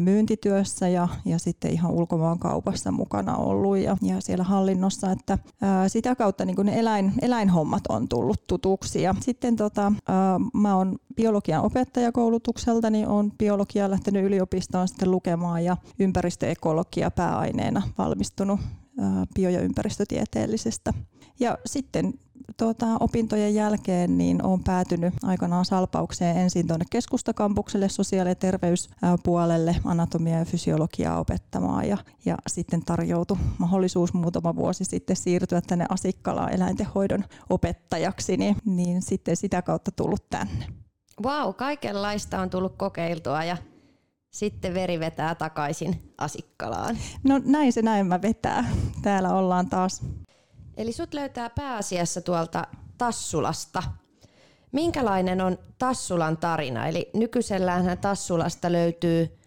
myyntityössä 0.00 0.88
ja, 0.88 1.08
ja 1.24 1.38
sitten 1.38 1.70
ihan 1.70 1.90
ulkomaan 1.90 2.38
kaupassa 2.38 2.92
mukana 2.92 3.36
ollut 3.36 3.78
ja, 3.78 3.96
ja 4.02 4.20
siellä 4.20 4.44
hallinnossa, 4.44 5.10
että 5.10 5.38
ää, 5.60 5.88
sitä 5.88 6.14
kautta 6.14 6.44
niin 6.44 6.56
ne 6.62 6.78
eläin, 6.78 7.12
eläinhommat 7.22 7.82
on 7.88 8.08
tullut 8.08 8.46
tutuksi. 8.46 9.02
Ja 9.02 9.14
sitten 9.20 9.56
tota, 9.56 9.92
ää, 10.08 10.40
mä 10.54 10.76
oon 10.76 10.96
biologian 11.16 11.64
opettajakoulutukselta, 11.64 12.90
niin 12.90 13.08
olen 13.08 13.32
biologiaa 13.38 13.90
lähtenyt 13.90 14.24
yliopistoon 14.24 14.88
sitten 14.88 15.10
lukemaan 15.10 15.64
ja 15.64 15.76
ympäristöekologia 15.98 17.10
pääaineena 17.10 17.82
valmistunut 17.98 18.60
bio- 19.34 19.50
ja 19.50 19.60
ympäristötieteellisestä. 19.60 20.92
Ja 21.40 21.58
sitten 21.66 22.14
tuota, 22.56 22.86
opintojen 23.00 23.54
jälkeen 23.54 24.18
niin 24.18 24.44
olen 24.44 24.64
päätynyt 24.64 25.14
aikanaan 25.22 25.64
salpaukseen 25.64 26.36
ensin 26.36 26.66
tuonne 26.66 26.84
keskustakampukselle 26.90 27.88
sosiaali- 27.88 28.30
ja 28.30 28.34
terveyspuolelle 28.34 29.76
anatomia 29.84 30.38
ja 30.38 30.44
fysiologiaa 30.44 31.18
opettamaan 31.18 31.88
ja, 31.88 31.96
ja 32.24 32.36
sitten 32.46 32.84
tarjoutui 32.84 33.36
mahdollisuus 33.58 34.14
muutama 34.14 34.56
vuosi 34.56 34.84
sitten 34.84 35.16
siirtyä 35.16 35.60
tänne 35.60 35.86
Asikkalaan 35.88 36.54
eläintenhoidon 36.54 37.24
opettajaksi, 37.50 38.36
niin, 38.36 38.56
niin 38.64 39.02
sitten 39.02 39.36
sitä 39.36 39.62
kautta 39.62 39.90
tullut 39.90 40.28
tänne. 40.30 40.66
Vau, 41.22 41.46
wow, 41.46 41.54
kaikenlaista 41.54 42.40
on 42.40 42.50
tullut 42.50 42.76
kokeiltua 42.76 43.44
ja 43.44 43.56
sitten 44.30 44.74
veri 44.74 45.00
vetää 45.00 45.34
takaisin 45.34 46.12
Asikkalaan. 46.18 46.96
No 47.24 47.40
näin 47.44 47.72
se 47.72 47.82
näin 47.82 48.06
mä 48.06 48.22
vetää. 48.22 48.64
Täällä 49.02 49.34
ollaan 49.34 49.68
taas. 49.68 50.02
Eli 50.76 50.92
sut 50.92 51.14
löytää 51.14 51.50
pääasiassa 51.50 52.20
tuolta 52.20 52.66
Tassulasta. 52.98 53.82
Minkälainen 54.72 55.40
on 55.40 55.58
Tassulan 55.78 56.36
tarina? 56.36 56.86
Eli 56.86 57.10
nykyisellään 57.14 57.98
Tassulasta 57.98 58.72
löytyy 58.72 59.38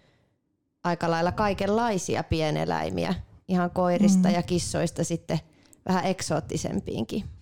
aika 0.84 1.12
lailla 1.12 1.32
kaikenlaisia 1.32 2.24
pieneläimiä, 2.24 3.14
ihan 3.48 3.72
koirista 3.72 4.28
mm. 4.28 4.34
ja 4.34 4.44
kissoista 4.44 5.04
sitten 5.04 5.40
vähän 5.88 6.06
eksoottisempiinkin. 6.06 7.39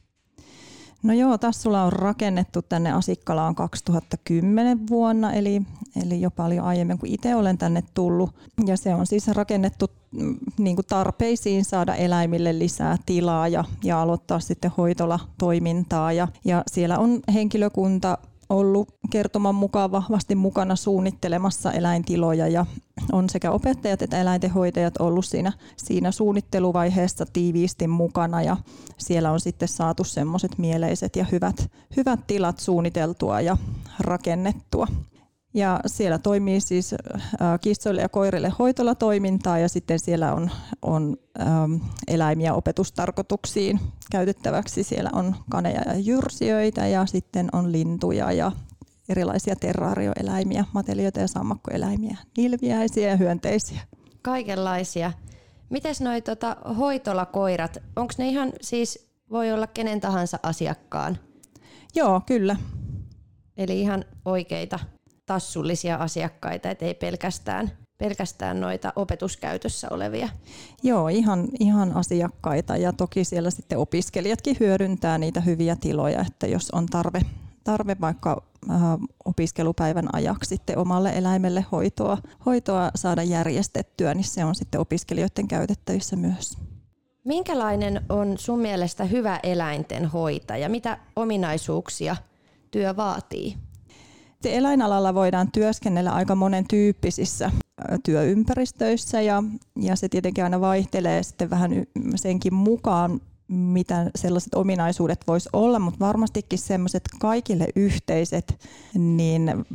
No 1.04 1.14
joo, 1.14 1.38
Tassula 1.38 1.84
on 1.84 1.94
rakennettu 1.94 2.62
tänne 2.62 2.92
Asikkalaan 2.92 3.56
2010 3.56 4.88
vuonna, 4.90 5.34
eli, 5.34 5.62
eli 6.04 6.22
jo 6.22 6.32
paljon 6.32 6.66
aiemmin 6.66 6.98
kuin 6.98 7.14
itse 7.14 7.36
olen 7.36 7.58
tänne 7.58 7.84
tullut. 7.94 8.36
Ja 8.66 8.78
se 8.78 8.96
on 8.96 9.08
siis 9.08 9.28
rakennettu 9.28 9.92
mm, 10.12 10.38
niin 10.58 10.76
kuin 10.76 10.86
tarpeisiin 10.86 11.66
saada 11.66 11.96
eläimille 11.96 12.60
lisää 12.60 12.98
tilaa 13.06 13.48
ja, 13.48 13.64
ja 13.84 14.02
aloittaa 14.02 14.40
sitten 14.40 14.72
hoitola-toimintaa. 14.78 16.14
Ja, 16.14 16.28
ja 16.46 16.64
siellä 16.72 17.00
on 17.00 17.20
henkilökunta 17.34 18.18
ollut 18.50 18.90
kertoman 19.10 19.56
mukaan 19.56 19.92
vahvasti 19.92 20.36
mukana 20.36 20.76
suunnittelemassa 20.76 21.72
eläintiloja 21.72 22.48
ja 22.48 22.66
on 23.12 23.30
sekä 23.30 23.52
opettajat 23.52 24.02
että 24.02 24.22
eläintenhoitajat 24.22 24.98
ollut 25.00 25.26
siinä, 25.26 25.54
siinä 25.78 26.12
suunnitteluvaiheessa 26.12 27.26
tiiviisti 27.34 27.88
mukana 27.88 28.42
ja 28.42 28.58
siellä 28.98 29.32
on 29.32 29.40
sitten 29.40 29.68
saatu 29.68 30.04
semmoiset 30.04 30.58
mieleiset 30.58 31.16
ja 31.16 31.26
hyvät, 31.32 31.72
hyvät 31.98 32.20
tilat 32.28 32.60
suunniteltua 32.60 33.42
ja 33.42 33.58
rakennettua. 34.00 34.88
Ja 35.54 35.80
siellä 35.86 36.18
toimii 36.18 36.62
siis 36.62 36.94
äh, 36.94 37.00
kissoille 37.62 38.02
ja 38.02 38.10
koirille 38.10 38.54
hoitolatoimintaa 38.60 39.58
ja 39.60 39.70
sitten 39.70 40.00
siellä 40.00 40.34
on, 40.34 40.52
on 40.82 41.18
ähm, 41.42 41.74
eläimiä 42.08 42.54
opetustarkoituksiin 42.54 43.80
käytettäväksi. 44.12 44.84
Siellä 44.84 45.10
on 45.14 45.36
kaneja 45.50 45.82
ja 45.82 46.00
jyrsijöitä 46.00 46.88
ja 46.88 47.06
sitten 47.06 47.50
on 47.54 47.72
lintuja 47.72 48.32
ja 48.32 48.52
erilaisia 49.10 49.56
terraarioeläimiä, 49.56 50.66
matelioita 50.74 51.20
ja 51.20 51.28
sammakkoeläimiä, 51.28 52.18
nilviäisiä 52.38 53.10
ja 53.10 53.16
hyönteisiä. 53.16 53.82
Kaikenlaisia. 54.22 55.12
Mites 55.70 56.02
noi 56.02 56.22
tota, 56.22 56.58
hoitolakoirat, 56.78 57.78
onko 57.96 58.14
ne 58.18 58.28
ihan 58.28 58.54
siis, 58.62 59.08
voi 59.32 59.52
olla 59.52 59.68
kenen 59.68 60.02
tahansa 60.02 60.40
asiakkaan? 60.44 61.18
Joo, 61.96 62.22
kyllä. 62.26 62.56
Eli 63.58 63.82
ihan 63.82 64.06
oikeita 64.26 64.80
tassullisia 65.28 65.96
asiakkaita, 65.96 66.70
ettei 66.70 66.94
pelkästään, 66.94 67.72
pelkästään 67.98 68.62
noita 68.62 68.94
opetuskäytössä 68.96 69.88
olevia. 69.92 70.30
Joo, 70.84 71.08
ihan, 71.08 71.48
ihan 71.60 71.96
asiakkaita 71.96 72.78
ja 72.78 72.94
toki 72.94 73.24
siellä 73.24 73.52
sitten 73.52 73.78
opiskelijatkin 73.78 74.58
hyödyntää 74.60 75.18
niitä 75.18 75.42
hyviä 75.42 75.76
tiloja, 75.76 76.22
että 76.28 76.48
jos 76.48 76.72
on 76.72 76.86
tarve, 76.86 77.22
tarve 77.64 77.96
vaikka 78.02 78.44
äh, 78.72 78.82
opiskelupäivän 79.26 80.10
ajaksi 80.14 80.50
sitten 80.50 80.78
omalle 80.78 81.10
eläimelle 81.10 81.66
hoitoa, 81.72 82.18
hoitoa 82.46 82.92
saada 82.96 83.24
järjestettyä, 83.24 84.14
niin 84.14 84.24
se 84.24 84.46
on 84.46 84.56
sitten 84.56 84.82
opiskelijoiden 84.82 85.48
käytettävissä 85.48 86.16
myös. 86.16 86.58
Minkälainen 87.24 88.02
on 88.10 88.38
sun 88.38 88.60
mielestä 88.60 89.04
hyvä 89.04 89.40
eläinten 89.44 90.06
hoitaja? 90.06 90.70
Mitä 90.70 90.98
ominaisuuksia 91.16 92.16
työ 92.72 92.96
vaatii? 92.96 93.67
Eläinalalla 94.56 95.14
voidaan 95.14 95.52
työskennellä 95.52 96.12
aika 96.14 96.36
monen 96.36 96.68
tyyppisissä 96.68 97.52
työympäristöissä 98.04 99.22
ja, 99.22 99.44
ja 99.76 99.96
se 99.96 100.10
tietenkin 100.10 100.44
aina 100.44 100.62
vaihtelee 100.62 101.24
sitten 101.24 101.50
vähän 101.50 101.72
senkin 102.16 102.54
mukaan, 102.54 103.22
mitä 103.48 104.12
sellaiset 104.16 104.54
ominaisuudet 104.54 105.28
vois 105.28 105.50
olla, 105.54 105.80
mutta 105.80 106.00
varmastikin 106.00 106.60
semmoiset 106.60 107.04
kaikille 107.20 107.68
yhteiset, 107.76 108.60
niin 108.94 109.66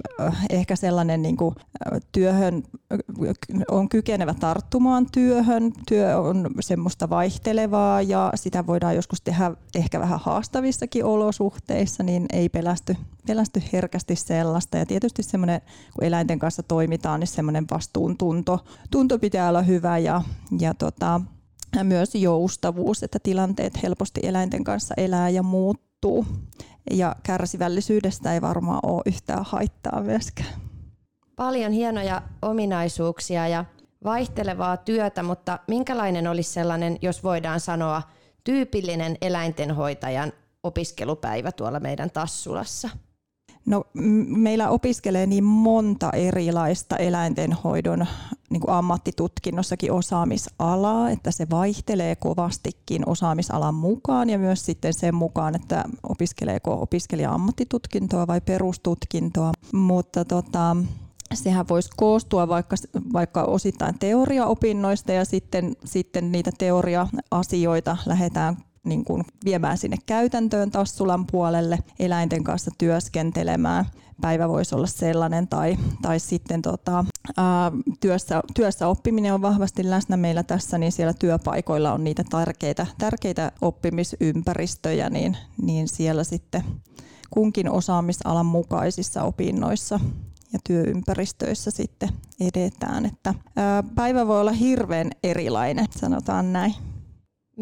ehkä 0.51 0.77
sellainen 0.77 1.23
niin 1.23 1.37
kuin 1.37 1.55
työhön 2.13 2.63
on 3.71 3.89
kykenevä 3.89 4.35
tarttumaan 4.35 5.07
työhön. 5.13 5.73
Työ 5.89 6.19
on 6.21 6.51
semmoista 6.61 7.11
vaihtelevaa 7.11 8.03
ja 8.03 8.33
sitä 8.35 8.67
voidaan 8.67 8.97
joskus 8.97 9.21
tehdä 9.21 9.53
ehkä 9.75 10.01
vähän 10.01 10.21
haastavissakin 10.23 11.05
olosuhteissa, 11.05 12.03
niin 12.03 12.27
ei 12.33 12.49
pelästy, 12.49 12.97
pelästy 13.27 13.63
herkästi 13.73 14.17
sellaista. 14.17 14.79
Ja 14.79 14.87
tietysti 14.87 15.23
semmoinen, 15.23 15.61
kun 15.95 16.05
eläinten 16.05 16.39
kanssa 16.39 16.63
toimitaan, 16.63 17.21
niin 17.21 17.29
semmoinen 17.29 17.65
vastuuntunto 17.71 18.65
tunto 18.91 19.19
pitää 19.19 19.49
olla 19.49 19.63
hyvä 19.63 19.99
ja, 19.99 20.23
ja 20.59 20.75
tota, 20.75 21.21
myös 21.85 22.15
joustavuus, 22.15 23.03
että 23.03 23.19
tilanteet 23.23 23.83
helposti 23.83 24.21
eläinten 24.23 24.65
kanssa 24.65 24.95
elää 24.97 25.29
ja 25.29 25.43
muuttuu. 25.43 26.27
Ja 26.91 27.17
kärsivällisyydestä 27.23 28.35
ei 28.35 28.41
varmaan 28.41 28.81
ole 28.83 29.03
yhtään 29.07 29.45
haittaa 29.45 30.03
myöskään. 30.03 30.61
Paljon 31.37 31.73
hienoja 31.73 32.23
ominaisuuksia 32.43 33.49
ja 33.49 33.65
vaihtelevaa 34.05 34.77
työtä, 34.77 35.23
mutta 35.23 35.59
minkälainen 35.69 36.27
olisi 36.27 36.53
sellainen, 36.53 36.99
jos 37.03 37.25
voidaan 37.25 37.61
sanoa, 37.61 38.03
tyypillinen 38.45 39.17
eläintenhoitajan 39.21 40.33
opiskelupäivä 40.63 41.53
tuolla 41.53 41.81
meidän 41.81 42.11
Tassulassa? 42.11 42.89
No, 43.67 43.85
meillä 44.27 44.71
opiskelee 44.71 45.27
niin 45.27 45.45
monta 45.45 46.11
erilaista 46.11 46.97
eläintenhoidon 46.97 48.07
niin 48.51 48.61
kuin 48.61 48.75
ammattitutkinnossakin 48.75 49.93
osaamisalaa, 49.93 51.11
että 51.11 51.31
se 51.31 51.47
vaihtelee 51.51 52.17
kovastikin 52.17 53.09
osaamisalan 53.09 53.75
mukaan 53.75 54.31
ja 54.31 54.39
myös 54.39 54.67
sitten 54.67 54.95
sen 54.95 55.15
mukaan, 55.15 55.55
että 55.55 55.85
opiskeleeko 56.03 56.83
opiskelija 56.83 57.33
ammattitutkintoa 57.33 58.27
vai 58.27 58.41
perustutkintoa. 58.41 59.53
Mutta 59.73 60.25
tota, 60.25 60.77
sehän 61.35 61.69
voisi 61.69 61.91
koostua 61.97 62.49
vaikka, 62.49 62.77
vaikka 63.13 63.43
osittain 63.43 63.99
teoriaopinnoista 63.99 65.13
ja 65.13 65.25
sitten, 65.25 65.77
sitten 65.85 66.33
niitä 66.33 66.51
teoria-asioita 66.59 67.97
lähdetään 68.07 68.57
niin 68.85 69.05
kuin 69.05 69.25
viemään 69.45 69.79
sinne 69.79 69.97
käytäntöön 70.07 70.71
Tassulan 70.71 71.27
puolelle, 71.27 71.79
eläinten 71.99 72.45
kanssa 72.45 72.71
työskentelemään. 72.79 73.85
Päivä 74.21 74.49
voisi 74.49 74.75
olla 74.75 74.87
sellainen, 74.87 75.49
tai, 75.49 75.77
tai 76.03 76.21
sitten 76.21 76.63
tota, 76.63 77.05
ää, 77.37 77.73
työssä, 78.01 78.43
työssä 78.55 78.89
oppiminen 78.89 79.35
on 79.35 79.43
vahvasti 79.43 79.91
läsnä 79.91 80.17
meillä 80.17 80.43
tässä, 80.43 80.79
niin 80.79 80.93
siellä 80.93 81.13
työpaikoilla 81.13 81.93
on 81.93 82.05
niitä 82.05 82.25
tärkeitä, 82.31 82.87
tärkeitä 82.99 83.53
oppimisympäristöjä, 83.61 85.11
niin, 85.11 85.37
niin 85.63 85.89
siellä 85.89 86.25
sitten 86.25 86.63
kunkin 87.31 87.71
osaamisalan 87.71 88.47
mukaisissa 88.47 89.23
opinnoissa 89.23 90.01
ja 90.53 90.59
työympäristöissä 90.65 91.71
sitten 91.71 92.09
edetään. 92.41 93.07
Että, 93.07 93.35
ää, 93.57 93.83
päivä 93.95 94.27
voi 94.27 94.41
olla 94.41 94.53
hirveän 94.53 95.11
erilainen, 95.23 95.87
sanotaan 95.91 96.53
näin. 96.53 96.75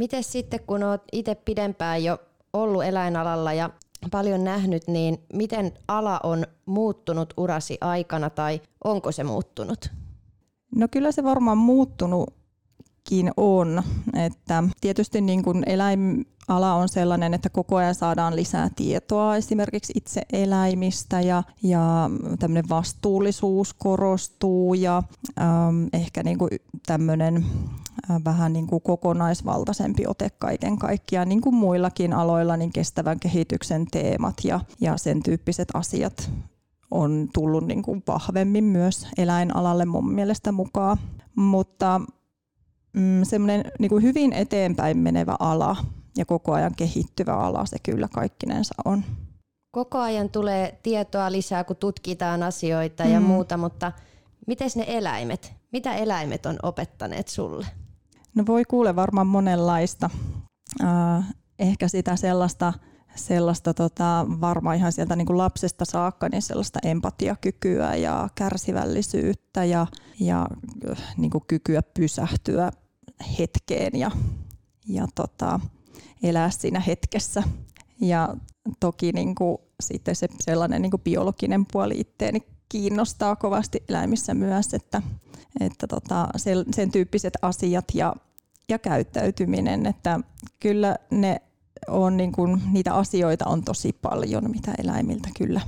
Miten 0.01 0.25
sitten, 0.25 0.61
kun 0.67 0.83
olet 0.83 1.03
itse 1.13 1.35
pidempään 1.35 2.05
jo 2.05 2.19
ollut 2.53 2.85
eläinalalla 2.85 3.53
ja 3.53 3.71
paljon 4.11 4.45
nähnyt, 4.45 4.89
niin 4.89 5.19
miten 5.33 5.73
ala 5.89 6.21
on 6.23 6.47
muuttunut 6.67 7.35
urasi 7.37 7.79
aikana 7.81 8.31
tai 8.31 8.61
onko 8.85 9.13
se 9.13 9.25
muuttunut? 9.25 9.91
No 10.77 10.89
kyllä 10.91 11.13
se 11.13 11.25
varmaan 11.25 11.59
muuttunutkin 11.59 12.40
on. 13.37 13.83
Että 14.27 14.65
tietysti 14.81 15.21
niin 15.21 15.43
kuin 15.43 15.63
eläinala 15.67 16.75
on 16.75 16.89
sellainen, 16.89 17.35
että 17.35 17.49
koko 17.49 17.77
ajan 17.77 17.95
saadaan 17.95 18.37
lisää 18.37 18.71
tietoa 18.77 19.37
esimerkiksi 19.37 19.93
itse 19.97 20.23
eläimistä 20.33 21.21
ja, 21.21 21.43
ja 21.63 22.11
tämmöinen 22.39 22.69
vastuullisuus 22.69 23.75
korostuu 23.75 24.75
ja 24.75 25.03
ähm, 25.41 25.87
ehkä 25.93 26.23
niin 26.23 26.39
kuin 26.39 26.51
tämmöinen 26.87 27.45
vähän 28.25 28.53
niin 28.53 28.67
kuin 28.67 28.83
kokonaisvaltaisempi 28.83 30.07
ote 30.07 30.31
kaiken 30.31 30.79
kaikkiaan, 30.79 31.29
niin 31.29 31.41
kuin 31.41 31.55
muillakin 31.55 32.13
aloilla, 32.13 32.57
niin 32.57 32.73
kestävän 32.73 33.21
kehityksen 33.21 33.87
teemat 33.91 34.35
ja, 34.45 34.61
ja 34.81 34.97
sen 34.97 35.23
tyyppiset 35.23 35.69
asiat 35.75 36.31
on 36.91 37.29
tullut 37.35 37.67
niin 37.67 37.83
kuin 37.83 38.03
vahvemmin 38.07 38.65
myös 38.65 39.07
eläinalalle 39.19 39.85
mun 39.85 40.13
mielestä 40.13 40.53
mukaan. 40.53 40.99
Mutta 41.37 42.01
mm, 42.93 43.21
semmoinen 43.23 43.65
niin 43.79 43.89
kuin 43.89 44.03
hyvin 44.03 44.33
eteenpäin 44.33 44.99
menevä 44.99 45.37
ala, 45.39 45.77
ja 46.17 46.25
koko 46.25 46.53
ajan 46.53 46.75
kehittyvä 46.77 47.35
ala 47.35 47.67
se 47.67 47.77
kyllä 47.83 48.09
kaikkinensa 48.15 48.75
on. 48.85 49.05
Koko 49.71 49.99
ajan 49.99 50.31
tulee 50.31 50.79
tietoa 50.83 51.33
lisää, 51.33 51.65
kun 51.65 51.77
tutkitaan 51.77 52.43
asioita 52.43 53.05
ja 53.05 53.21
mm. 53.21 53.27
muuta, 53.27 53.57
mutta 53.57 53.93
miten 54.47 54.71
ne 54.77 54.85
eläimet? 54.89 55.53
Mitä 55.73 55.95
eläimet 55.95 56.47
on 56.47 56.59
opettaneet 56.63 57.29
sulle? 57.29 57.67
No 58.35 58.45
voi 58.47 58.65
kuule 58.65 58.97
varmaan 58.97 59.27
monenlaista. 59.27 60.11
Äh, 60.83 61.25
ehkä 61.59 61.89
sitä 61.89 62.17
sellaista, 62.17 62.73
sellaista 63.15 63.75
tota, 63.75 64.27
varmaan 64.41 64.77
ihan 64.77 64.93
sieltä 64.93 65.17
niin 65.17 65.27
kuin 65.27 65.39
lapsesta 65.39 65.85
saakka, 65.85 66.29
niin 66.29 66.43
sellaista 66.43 66.79
empatiakykyä 66.85 67.95
ja 67.95 68.29
kärsivällisyyttä 68.35 69.65
ja, 69.65 69.87
ja 70.21 70.47
niin 71.17 71.31
kuin 71.31 71.45
kykyä 71.47 71.83
pysähtyä 71.83 72.71
hetkeen 73.39 73.99
ja, 73.99 74.11
ja 74.89 75.07
tota, 75.15 75.61
elää 76.23 76.51
siinä 76.51 76.81
hetkessä. 76.81 77.43
Ja 78.01 78.37
toki 78.81 79.13
niin 79.13 79.35
kuin, 79.35 79.59
sitten 79.83 80.17
se 80.17 80.29
sellainen 80.41 80.83
niin 80.83 80.91
kuin 80.91 81.03
biologinen 81.03 81.67
puoli 81.73 82.01
itteeni 82.01 82.43
kiinnostaa 82.69 83.37
kovasti 83.37 83.85
eläimissä 83.89 84.35
myös, 84.35 84.75
että, 84.75 85.03
että 85.61 85.87
tota, 85.87 86.29
sen, 86.37 86.65
sen 86.75 86.91
tyyppiset 86.91 87.35
asiat 87.43 87.85
ja, 87.95 88.15
ja 88.69 88.79
käyttäytyminen, 88.79 89.87
että 89.87 90.21
kyllä 90.61 90.97
ne 91.11 91.41
on 91.89 92.17
niin 92.17 92.33
kuin, 92.33 92.63
niitä 92.73 92.95
asioita 92.95 93.47
on 93.47 93.65
tosi 93.65 93.93
paljon, 93.93 94.51
mitä 94.51 94.75
eläimiltä 94.79 95.29
kyllä, 95.39 95.61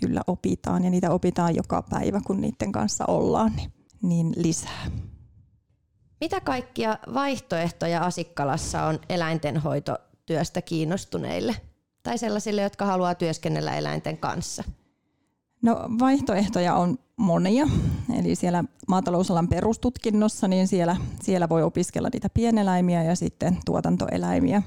kyllä 0.00 0.20
opitaan 0.26 0.84
ja 0.84 0.90
niitä 0.90 1.10
opitaan 1.10 1.56
joka 1.56 1.82
päivä, 1.82 2.20
kun 2.26 2.40
niiden 2.40 2.72
kanssa 2.72 3.04
ollaan, 3.08 3.52
niin, 3.56 3.72
niin 4.02 4.32
lisää. 4.36 4.90
Mitä 6.20 6.40
kaikkia 6.40 6.98
vaihtoehtoja 7.14 8.04
Asikkalassa 8.04 8.82
on 8.82 9.00
eläintenhoitotyöstä 9.08 10.62
kiinnostuneille 10.62 11.56
tai 12.02 12.18
sellaisille, 12.18 12.62
jotka 12.62 12.84
haluaa 12.84 13.14
työskennellä 13.14 13.76
eläinten 13.76 14.18
kanssa? 14.18 14.64
No 15.62 15.88
vaihtoehtoja 15.98 16.74
on 16.74 16.98
monia. 17.16 17.66
Eli 18.18 18.34
siellä 18.34 18.64
maatalousalan 18.88 19.48
perustutkinnossa, 19.48 20.48
niin 20.48 20.68
siellä, 20.68 20.96
siellä 21.22 21.48
voi 21.48 21.62
opiskella 21.62 22.08
niitä 22.12 22.28
pieneläimiä 22.34 23.02
ja 23.02 23.16
sitten 23.16 23.58
tuotantoeläimiä. 23.64 24.62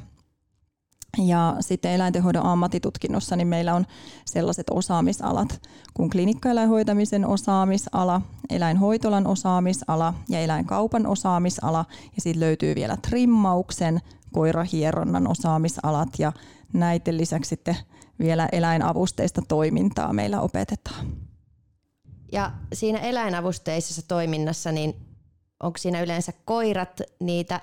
Ja 1.18 1.56
sitten 1.60 1.92
eläintenhoidon 1.92 2.46
ammattitutkinnossa 2.46 3.36
niin 3.36 3.48
meillä 3.48 3.74
on 3.74 3.86
sellaiset 4.26 4.68
osaamisalat 4.70 5.62
kuin 5.94 6.10
klinikkaeläinhoitamisen 6.10 7.28
osaamisala, 7.28 8.22
eläinhoitolan 8.50 9.28
osaamisala 9.28 10.14
ja 10.30 10.40
eläinkaupan 10.40 11.08
osaamisala. 11.08 11.86
Ja 12.16 12.22
sitten 12.22 12.40
löytyy 12.40 12.76
vielä 12.76 12.98
trimmauksen, 12.98 14.00
koirahieronnan 14.34 15.28
osaamisalat 15.28 16.10
ja 16.20 16.32
näiden 16.74 17.18
lisäksi 17.18 17.50
sitten 17.50 17.78
vielä 18.20 18.50
eläinavusteista 18.52 19.42
toimintaa 19.48 20.14
meillä 20.14 20.42
opetetaan. 20.42 21.06
Ja 22.32 22.52
siinä 22.74 23.00
eläinavusteisessa 23.00 24.08
toiminnassa, 24.08 24.72
niin 24.72 24.96
onko 25.64 25.78
siinä 25.78 26.02
yleensä 26.02 26.34
koirat 26.46 27.02
niitä 27.20 27.62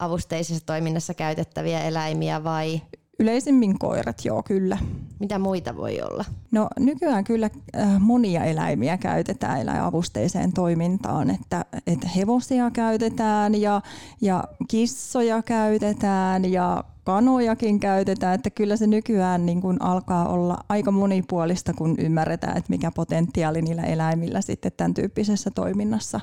avusteisessa 0.00 0.66
toiminnassa 0.66 1.14
käytettäviä 1.14 1.80
eläimiä 1.80 2.44
vai? 2.44 2.80
Yleisimmin 3.18 3.78
koirat, 3.78 4.24
joo 4.24 4.42
kyllä. 4.42 4.78
Mitä 5.18 5.38
muita 5.38 5.76
voi 5.76 6.02
olla? 6.02 6.24
No 6.50 6.68
nykyään 6.78 7.24
kyllä 7.24 7.50
äh, 7.76 8.00
monia 8.00 8.44
eläimiä 8.44 8.98
käytetään 8.98 9.60
eläinavusteiseen 9.60 10.52
toimintaan, 10.52 11.30
että, 11.30 11.64
että 11.86 12.08
hevosia 12.08 12.70
käytetään 12.70 13.60
ja, 13.60 13.80
ja 14.20 14.44
kissoja 14.68 15.42
käytetään 15.42 16.52
ja 16.52 16.84
kanojakin 17.04 17.80
käytetään, 17.80 18.34
että 18.34 18.50
kyllä 18.50 18.76
se 18.76 18.86
nykyään 18.86 19.46
niin 19.46 19.60
kuin 19.60 19.82
alkaa 19.82 20.28
olla 20.28 20.58
aika 20.68 20.90
monipuolista, 20.90 21.72
kun 21.74 21.94
ymmärretään, 21.98 22.56
että 22.56 22.70
mikä 22.70 22.90
potentiaali 22.90 23.62
niillä 23.62 23.82
eläimillä 23.82 24.40
sitten 24.40 24.72
tämän 24.76 24.94
tyyppisessä 24.94 25.50
toiminnassa 25.50 26.20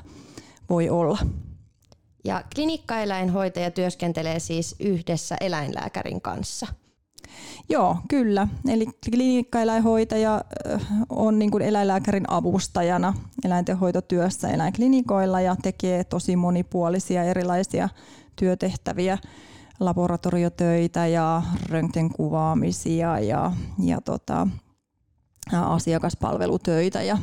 voi 0.70 0.90
olla. 0.90 1.18
Ja 2.24 2.44
klinikkaeläinhoitaja 2.54 3.70
työskentelee 3.70 4.38
siis 4.38 4.76
yhdessä 4.80 5.36
eläinlääkärin 5.40 6.20
kanssa. 6.20 6.66
Joo, 7.68 7.96
kyllä. 8.08 8.48
Eli 8.68 8.86
klinikkaeläinhoitaja 9.10 10.44
on 11.08 11.38
niin 11.38 11.50
kuin 11.50 11.62
eläinlääkärin 11.62 12.30
avustajana 12.30 13.14
eläintenhoitotyössä 13.44 14.48
eläinklinikoilla 14.48 15.40
ja 15.40 15.56
tekee 15.62 16.04
tosi 16.04 16.36
monipuolisia 16.36 17.24
erilaisia 17.24 17.88
työtehtäviä, 18.36 19.18
laboratoriotöitä 19.80 21.06
ja 21.06 21.42
röntgenkuvaamisia 21.68 23.18
ja, 23.18 23.52
ja 23.78 24.00
tota, 24.00 24.48
asiakaspalvelutöitä 25.52 27.02
ja, 27.02 27.18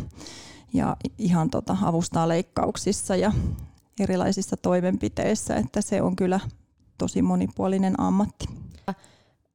ja 0.74 0.98
ihan 1.18 1.50
tota, 1.50 1.78
avustaa 1.82 2.28
leikkauksissa 2.28 3.16
ja 3.16 3.32
erilaisissa 4.00 4.58
toimenpiteissä, 4.58 5.56
että 5.56 5.82
se 5.82 6.02
on 6.02 6.16
kyllä 6.16 6.40
tosi 6.98 7.22
monipuolinen 7.22 8.02
ammatti. 8.02 8.46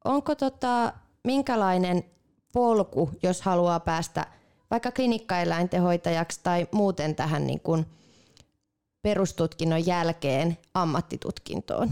Onko 0.04 0.34
tota, 0.34 0.92
minkälainen 1.24 2.04
polku, 2.52 3.10
jos 3.22 3.42
haluaa 3.42 3.80
päästä 3.80 4.26
vaikka 4.70 4.92
klinikkaeläintehoitajaksi 4.92 6.40
tai 6.42 6.66
muuten 6.72 7.14
tähän 7.14 7.46
niin 7.46 7.60
kuin 7.60 7.86
perustutkinnon 9.02 9.86
jälkeen 9.86 10.58
ammattitutkintoon? 10.74 11.90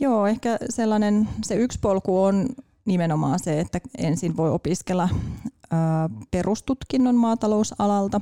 Joo, 0.00 0.26
ehkä 0.26 0.58
sellainen, 0.70 1.28
se 1.44 1.54
yksi 1.54 1.78
polku 1.78 2.24
on 2.24 2.48
nimenomaan 2.84 3.38
se, 3.38 3.60
että 3.60 3.80
ensin 3.98 4.36
voi 4.36 4.50
opiskella 4.50 5.08
perustutkinnon 6.30 7.14
maatalousalalta 7.14 8.20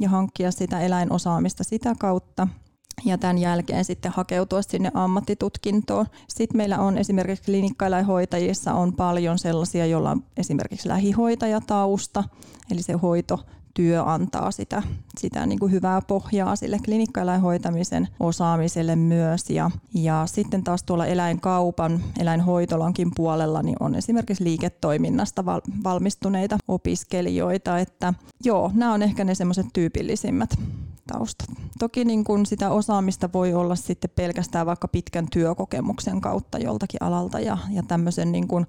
ja 0.00 0.08
hankkia 0.08 0.50
sitä 0.50 0.80
eläinosaamista 0.80 1.64
sitä 1.64 1.94
kautta 1.98 2.48
ja 3.04 3.18
tämän 3.18 3.38
jälkeen 3.38 3.84
sitten 3.84 4.12
hakeutua 4.12 4.62
sinne 4.62 4.90
ammattitutkintoon. 4.94 6.06
Sitten 6.28 6.56
meillä 6.56 6.78
on 6.78 6.98
esimerkiksi 6.98 7.44
klinikkaeläinhoitajissa 7.44 8.74
on 8.74 8.92
paljon 8.92 9.38
sellaisia, 9.38 9.86
joilla 9.86 10.10
on 10.10 10.24
esimerkiksi 10.36 10.88
lähihoitajatausta, 10.88 12.24
eli 12.70 12.82
se 12.82 12.92
hoito 12.92 13.38
työ 13.74 14.02
antaa 14.04 14.50
sitä, 14.50 14.82
sitä 15.18 15.46
niin 15.46 15.58
kuin 15.58 15.72
hyvää 15.72 16.00
pohjaa 16.00 16.56
sille 16.56 16.78
klinikkaeläinhoitamisen 16.84 18.08
osaamiselle 18.20 18.96
myös. 18.96 19.50
Ja, 19.50 19.70
ja 19.94 20.22
sitten 20.26 20.64
taas 20.64 20.82
tuolla 20.82 21.06
eläinkaupan, 21.06 22.00
eläinhoitolankin 22.18 23.10
puolella 23.16 23.62
niin 23.62 23.76
on 23.80 23.94
esimerkiksi 23.94 24.44
liiketoiminnasta 24.44 25.44
val, 25.44 25.60
valmistuneita 25.84 26.58
opiskelijoita. 26.68 27.78
Että 27.78 28.14
joo, 28.44 28.70
nämä 28.74 28.92
on 28.92 29.02
ehkä 29.02 29.24
ne 29.24 29.34
semmoiset 29.34 29.66
tyypillisimmät 29.72 30.50
taustat. 31.12 31.48
Toki 31.78 32.04
niin 32.04 32.24
kun 32.24 32.46
sitä 32.46 32.70
osaamista 32.70 33.28
voi 33.32 33.54
olla 33.54 33.74
sitten 33.74 34.10
pelkästään 34.16 34.66
vaikka 34.66 34.88
pitkän 34.88 35.26
työkokemuksen 35.32 36.20
kautta 36.20 36.58
joltakin 36.58 37.02
alalta 37.02 37.40
ja, 37.40 37.58
ja 37.70 37.82
tämmöisen 37.88 38.32
niin 38.32 38.48
kun, 38.48 38.66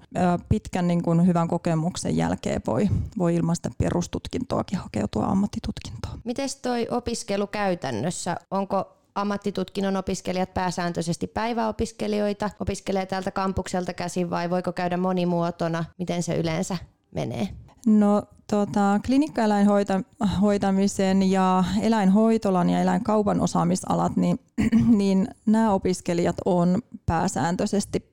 pitkän 0.48 0.88
niin 0.88 1.02
kun 1.02 1.26
hyvän 1.26 1.48
kokemuksen 1.48 2.16
jälkeen 2.16 2.62
voi, 2.66 2.88
voi 3.18 3.34
ilman 3.34 3.56
sitä 3.56 3.70
perustutkintoakin 3.78 4.78
hakeutua 4.78 5.26
ammattitutkintoon. 5.26 6.20
Miten 6.24 6.48
toi 6.62 6.86
opiskelu 6.90 7.46
käytännössä? 7.46 8.36
Onko 8.50 8.96
ammattitutkinnon 9.14 9.96
opiskelijat 9.96 10.54
pääsääntöisesti 10.54 11.26
päiväopiskelijoita, 11.26 12.50
opiskelee 12.60 13.06
täältä 13.06 13.30
kampukselta 13.30 13.92
käsin 13.92 14.30
vai 14.30 14.50
voiko 14.50 14.72
käydä 14.72 14.96
monimuotona? 14.96 15.84
Miten 15.98 16.22
se 16.22 16.36
yleensä 16.36 16.76
menee? 17.14 17.48
No 17.86 18.22
tota, 18.52 19.00
klinikkaeläinhoitamisen 19.06 21.30
ja 21.30 21.64
eläinhoitolan 21.82 22.70
ja 22.70 22.80
eläinkaupan 22.80 23.40
osaamisalat, 23.40 24.16
niin, 24.16 24.38
niin 24.98 25.28
nämä 25.46 25.72
opiskelijat 25.72 26.36
on 26.44 26.82
pääsääntöisesti, 27.06 28.08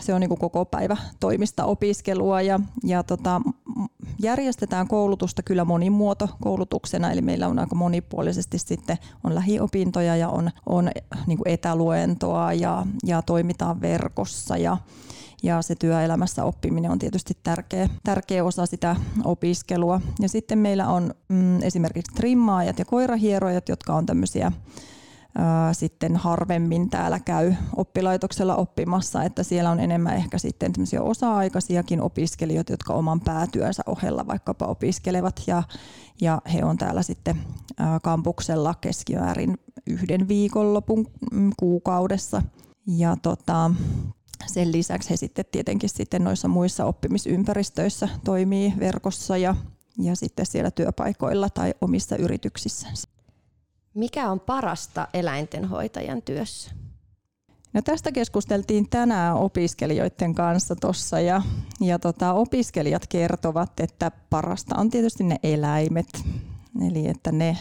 se 0.00 0.14
on 0.14 0.20
niin 0.20 0.38
koko 0.38 0.64
päivä 0.64 0.96
toimista 1.20 1.64
opiskelua 1.64 2.42
ja, 2.42 2.60
ja 2.84 3.02
tota, 3.02 3.40
järjestetään 4.22 4.88
koulutusta 4.88 5.42
kyllä 5.42 5.64
monimuoto 5.64 6.28
koulutuksena, 6.42 7.12
eli 7.12 7.20
meillä 7.20 7.48
on 7.48 7.58
aika 7.58 7.74
monipuolisesti 7.74 8.58
sitten 8.58 8.98
on 9.24 9.34
lähiopintoja 9.34 10.16
ja 10.16 10.28
on, 10.28 10.50
on 10.66 10.90
niin 11.26 11.38
etäluentoa 11.44 12.52
ja, 12.52 12.86
ja 13.06 13.22
toimitaan 13.22 13.80
verkossa 13.80 14.56
ja, 14.56 14.76
ja 15.44 15.62
se 15.62 15.74
työelämässä 15.74 16.44
oppiminen 16.44 16.90
on 16.90 16.98
tietysti 16.98 17.36
tärkeä, 17.42 17.88
tärkeä 18.04 18.44
osa 18.44 18.66
sitä 18.66 18.96
opiskelua. 19.24 20.00
Ja 20.20 20.28
sitten 20.28 20.58
meillä 20.58 20.88
on 20.88 21.14
mm, 21.28 21.62
esimerkiksi 21.62 22.14
trimmaajat 22.14 22.78
ja 22.78 22.84
koirahierojat, 22.84 23.68
jotka 23.68 23.94
on 23.94 24.06
tämmöisiä 24.06 24.52
sitten 25.72 26.16
harvemmin 26.16 26.90
täällä 26.90 27.20
käy 27.20 27.54
oppilaitoksella 27.76 28.56
oppimassa, 28.56 29.22
että 29.22 29.42
siellä 29.42 29.70
on 29.70 29.80
enemmän 29.80 30.16
ehkä 30.16 30.38
sitten 30.38 30.72
osa-aikaisiakin 31.00 32.00
opiskelijoita, 32.00 32.72
jotka 32.72 32.94
oman 32.94 33.20
päätyönsä 33.20 33.82
ohella 33.86 34.26
vaikkapa 34.26 34.66
opiskelevat 34.66 35.42
ja, 35.46 35.62
ja 36.20 36.42
he 36.52 36.64
on 36.64 36.76
täällä 36.76 37.02
sitten 37.02 37.36
kampuksella 38.02 38.74
keskimäärin 38.80 39.58
yhden 39.86 40.28
viikonlopun 40.28 41.06
mm, 41.32 41.50
kuukaudessa. 41.56 42.42
Ja 42.86 43.16
tota, 43.22 43.70
sen 44.46 44.72
lisäksi 44.72 45.10
he 45.10 45.16
sitten 45.16 45.44
tietenkin 45.52 45.88
sitten 45.88 46.24
noissa 46.24 46.48
muissa 46.48 46.84
oppimisympäristöissä 46.84 48.08
toimii 48.24 48.72
verkossa 48.78 49.36
ja, 49.36 49.54
ja 49.98 50.16
sitten 50.16 50.46
siellä 50.46 50.70
työpaikoilla 50.70 51.50
tai 51.50 51.74
omissa 51.80 52.16
yrityksissä. 52.16 52.88
Mikä 53.94 54.30
on 54.30 54.40
parasta 54.40 55.08
eläintenhoitajan 55.14 56.22
työssä? 56.22 56.70
No 57.72 57.82
tästä 57.82 58.12
keskusteltiin 58.12 58.88
tänään 58.88 59.34
opiskelijoiden 59.34 60.34
kanssa 60.34 60.76
tuossa 60.76 61.20
ja, 61.20 61.42
ja 61.80 61.98
tota, 61.98 62.32
opiskelijat 62.32 63.06
kertovat, 63.06 63.80
että 63.80 64.10
parasta 64.30 64.74
on 64.78 64.90
tietysti 64.90 65.24
ne 65.24 65.36
eläimet. 65.42 66.24
Eli 66.82 67.08
että 67.08 67.32
ne, 67.32 67.56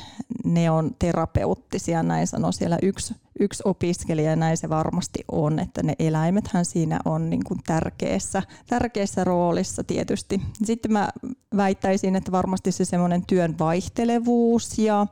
ne 0.45 0.71
on 0.71 0.95
terapeuttisia, 0.99 2.03
näin 2.03 2.27
sanoi 2.27 2.53
siellä 2.53 2.77
yksi, 2.81 3.15
yksi 3.39 3.63
opiskelija, 3.65 4.29
ja 4.29 4.35
näin 4.35 4.57
se 4.57 4.69
varmasti 4.69 5.19
on, 5.31 5.59
että 5.59 5.83
ne 5.83 5.95
eläimethän 5.99 6.65
siinä 6.65 6.99
on 7.05 7.29
niin 7.29 7.43
kuin 7.43 7.59
tärkeässä, 7.67 8.43
tärkeässä 8.67 9.23
roolissa 9.23 9.83
tietysti. 9.83 10.41
Sitten 10.63 10.93
mä 10.93 11.09
väittäisin, 11.57 12.15
että 12.15 12.31
varmasti 12.31 12.71
se 12.71 12.85
semmoinen 12.85 13.25
työn 13.25 13.59
vaihtelevuus 13.59 14.79
ja 14.79 15.07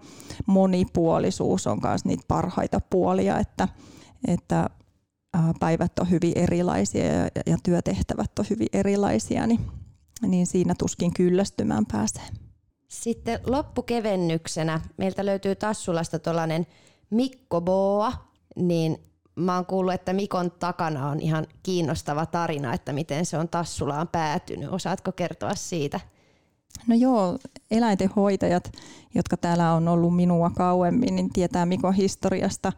monipuolisuus 0.45 1.67
on 1.67 1.79
myös 1.83 2.05
niitä 2.05 2.23
parhaita 2.27 2.79
puolia, 2.89 3.39
että, 3.39 3.67
että 4.27 4.69
päivät 5.59 5.99
on 5.99 6.09
hyvin 6.09 6.33
erilaisia 6.35 7.05
ja, 7.05 7.29
ja 7.45 7.57
työtehtävät 7.63 8.39
on 8.39 8.45
hyvin 8.49 8.69
erilaisia, 8.73 9.47
niin, 9.47 9.59
niin 10.27 10.47
siinä 10.47 10.75
tuskin 10.77 11.13
kyllästymään 11.13 11.85
pääsee. 11.85 12.40
Sitten 12.91 13.39
loppukevennyksenä 13.45 14.81
meiltä 14.97 15.25
löytyy 15.25 15.55
Tassulasta 15.55 16.19
tuollainen 16.19 16.67
Mikko 17.09 17.61
Boa, 17.61 18.13
niin 18.55 18.97
mä 19.35 19.55
oon 19.55 19.65
kuullut, 19.65 19.93
että 19.93 20.13
Mikon 20.13 20.51
takana 20.51 21.09
on 21.09 21.19
ihan 21.19 21.47
kiinnostava 21.63 22.25
tarina, 22.25 22.73
että 22.73 22.93
miten 22.93 23.25
se 23.25 23.37
on 23.37 23.49
Tassulaan 23.49 24.07
päätynyt. 24.07 24.69
Osaatko 24.69 25.11
kertoa 25.11 25.55
siitä? 25.55 25.99
No 26.87 26.95
joo, 26.95 27.37
eläintenhoitajat, 27.71 28.71
jotka 29.15 29.37
täällä 29.37 29.73
on 29.73 29.87
ollut 29.87 30.15
minua 30.15 30.49
kauemmin, 30.49 31.15
niin 31.15 31.29
tietää 31.33 31.65
Mikon 31.65 31.93
historiasta. 31.93 32.73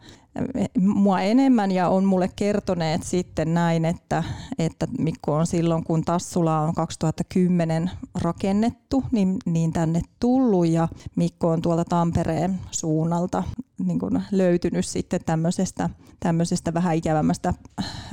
Mua 0.78 1.20
enemmän 1.20 1.72
ja 1.72 1.88
on 1.88 2.04
mulle 2.04 2.30
kertoneet 2.36 3.02
sitten 3.02 3.54
näin, 3.54 3.84
että, 3.84 4.24
että 4.58 4.86
Mikko 4.98 5.34
on 5.34 5.46
silloin, 5.46 5.84
kun 5.84 6.04
Tassula 6.04 6.60
on 6.60 6.74
2010 6.74 7.90
rakennettu, 8.14 9.04
niin, 9.12 9.36
niin 9.46 9.72
tänne 9.72 10.00
tullut 10.20 10.66
ja 10.66 10.88
Mikko 11.16 11.48
on 11.48 11.62
tuolta 11.62 11.84
Tampereen 11.84 12.60
suunnalta 12.70 13.42
niin 13.78 13.98
kuin 13.98 14.22
löytynyt 14.30 14.86
sitten 14.86 15.20
tämmöisestä, 15.26 15.90
tämmöisestä 16.20 16.74
vähän 16.74 16.96
ikävämmästä 16.96 17.54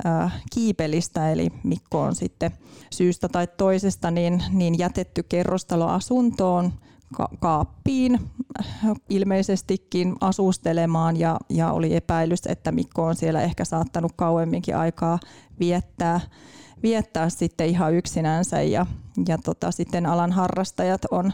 äh, 0.06 0.42
kiipelistä, 0.54 1.32
eli 1.32 1.50
Mikko 1.64 2.02
on 2.02 2.16
sitten 2.16 2.52
syystä 2.92 3.30
tai 3.30 3.48
toisesta 3.48 4.12
niin, 4.12 4.44
niin 4.52 4.80
jätetty 4.80 5.24
kerrostaloasuntoon 5.24 6.74
kaappiin 7.40 8.20
ilmeisestikin 9.10 10.16
asustelemaan 10.22 11.18
ja, 11.18 11.40
ja 11.50 11.72
oli 11.72 11.96
epäilys, 11.96 12.42
että 12.46 12.72
Mikko 12.72 13.04
on 13.04 13.16
siellä 13.16 13.42
ehkä 13.42 13.66
saattanut 13.66 14.12
kauemminkin 14.16 14.78
aikaa 14.78 15.20
viettää, 15.60 16.20
viettää 16.84 17.30
sitten 17.30 17.68
ihan 17.68 17.94
yksinänsä 17.94 18.62
ja, 18.62 18.86
ja 19.28 19.38
tota, 19.38 19.72
sitten 19.72 20.06
alan 20.06 20.32
harrastajat 20.32 21.02
on, 21.12 21.34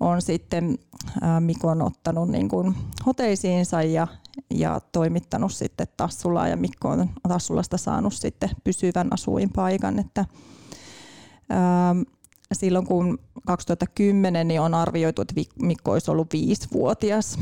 on 0.00 0.22
sitten 0.22 0.78
ää, 1.20 1.40
Mikon 1.40 1.82
ottanut 1.82 2.28
niin 2.28 2.48
kuin 2.48 2.74
hoteisiinsa 3.06 3.82
ja, 3.82 4.06
ja 4.54 4.80
toimittanut 4.92 5.52
sitten 5.52 5.86
Tassulaa 5.96 6.48
ja 6.48 6.56
Mikko 6.56 6.88
on 6.88 7.10
Tassulasta 7.28 7.76
saanut 7.76 8.14
sitten 8.14 8.50
pysyvän 8.64 9.08
asuinpaikan, 9.12 9.98
että 9.98 10.24
ää, 11.50 11.94
silloin 12.54 12.86
kun 12.86 13.18
2010 13.46 14.48
niin 14.48 14.60
on 14.60 14.74
arvioitu, 14.74 15.22
että 15.22 15.34
Mikko 15.62 15.92
olisi 15.92 16.10
ollut 16.10 16.32
viisivuotias 16.32 17.38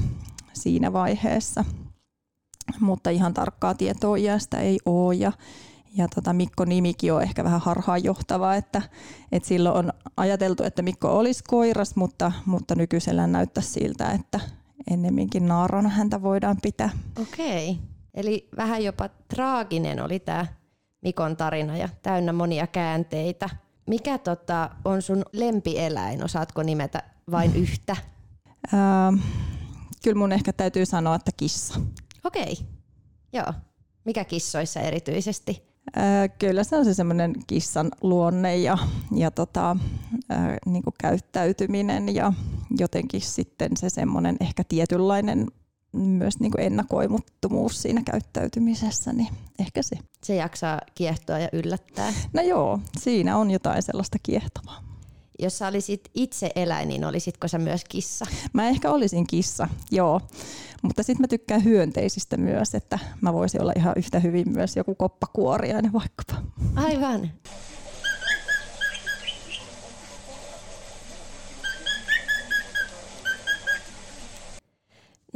siinä 0.53 0.93
vaiheessa. 0.93 1.65
Mutta 2.81 3.11
ihan 3.11 3.35
tarkkaa 3.35 3.75
tietoa 3.75 4.17
iästä 4.17 4.59
ei 4.59 4.79
ole. 4.87 5.15
Ja, 5.15 5.33
ja 5.97 6.09
tota 6.15 6.33
Mikko 6.33 6.65
nimikin 6.65 7.13
on 7.13 7.23
ehkä 7.23 7.45
vähän 7.45 7.61
harhaanjohtava, 7.61 8.55
että, 8.55 8.83
että 9.33 9.49
silloin 9.49 9.77
on 9.77 9.93
ajateltu, 10.17 10.63
että 10.63 10.83
Mikko 10.83 11.19
olisi 11.19 11.45
koiras, 11.47 11.97
mutta, 11.97 12.33
mutta 12.47 12.75
nykyisellä 12.75 13.27
näyttää 13.27 13.63
siltä, 13.63 14.11
että 14.11 14.41
ennemminkin 14.91 15.49
naarana 15.49 15.89
häntä 15.89 16.23
voidaan 16.23 16.57
pitää. 16.63 16.91
Okei, 17.23 17.79
eli 18.15 18.49
vähän 18.57 18.85
jopa 18.85 19.09
traaginen 19.09 20.03
oli 20.03 20.19
tämä 20.19 20.47
Mikon 21.03 21.37
tarina 21.37 21.77
ja 21.77 21.89
täynnä 22.03 22.33
monia 22.33 22.67
käänteitä. 22.67 23.51
Mikä 23.87 24.19
tota, 24.19 24.71
on 24.85 25.03
sun 25.03 25.23
lempieläin? 25.33 26.25
Osaatko 26.25 26.63
nimetä 26.63 27.03
vain 27.31 27.57
yhtä? 27.57 27.97
Ähm, 28.75 29.21
kyllä 30.05 30.19
mun 30.19 30.33
ehkä 30.33 30.53
täytyy 30.53 30.87
sanoa, 30.87 31.15
että 31.15 31.31
kissa. 31.37 31.81
Okei, 32.25 32.59
joo. 33.33 33.53
Mikä 34.05 34.25
kissoissa 34.25 34.81
erityisesti? 34.81 35.63
Äh, 35.99 36.31
kyllä 36.39 36.65
se 36.65 36.77
on 36.77 36.85
se 36.85 36.95
semmoinen 36.95 37.33
kissan 37.47 37.91
luonne 38.01 38.57
ja, 38.57 38.79
ja 39.15 39.31
tota, 39.31 39.77
äh, 40.33 40.57
niin 40.67 40.83
käyttäytyminen 41.01 42.15
ja 42.15 42.33
jotenkin 42.79 43.21
sitten 43.21 43.77
se 43.77 43.91
semmoinen 43.91 44.37
ehkä 44.41 44.65
tietynlainen 44.69 45.47
myös 45.99 46.41
niin 46.41 46.53
kuin 46.53 46.65
ennakoimattomuus 46.65 47.83
siinä 47.83 48.03
käyttäytymisessä, 48.11 49.13
niin 49.13 49.29
ehkä 49.59 49.83
se. 49.83 49.97
Se 50.25 50.35
jaksaa 50.35 50.81
kiehtoa 50.95 51.39
ja 51.39 51.49
yllättää. 51.53 52.13
No 52.33 52.43
joo, 52.43 52.79
siinä 52.99 53.37
on 53.37 53.51
jotain 53.51 53.83
sellaista 53.83 54.19
kiehtovaa. 54.23 54.83
Jos 55.39 55.59
sä 55.59 55.67
olisit 55.67 56.11
itse 56.15 56.51
eläin, 56.57 56.89
niin 56.89 57.05
olisitko 57.05 57.49
sä 57.49 57.59
myös 57.59 57.85
kissa? 57.89 58.27
Mä 58.53 58.69
ehkä 58.69 58.91
olisin 58.91 59.27
kissa, 59.27 59.69
joo. 59.91 60.21
Mutta 60.83 61.03
sitten 61.03 61.23
mä 61.23 61.29
tykkään 61.29 61.65
hyönteisistä 61.65 62.37
myös, 62.37 62.75
että 62.75 62.99
mä 63.21 63.33
voisin 63.33 63.63
olla 63.63 63.73
ihan 63.77 63.95
yhtä 63.97 64.21
hyvin 64.21 64.49
myös 64.49 64.77
joku 64.77 64.95
koppakuoriainen 64.95 65.93
vaikkapa. 65.93 66.43
Aivan. 66.77 67.31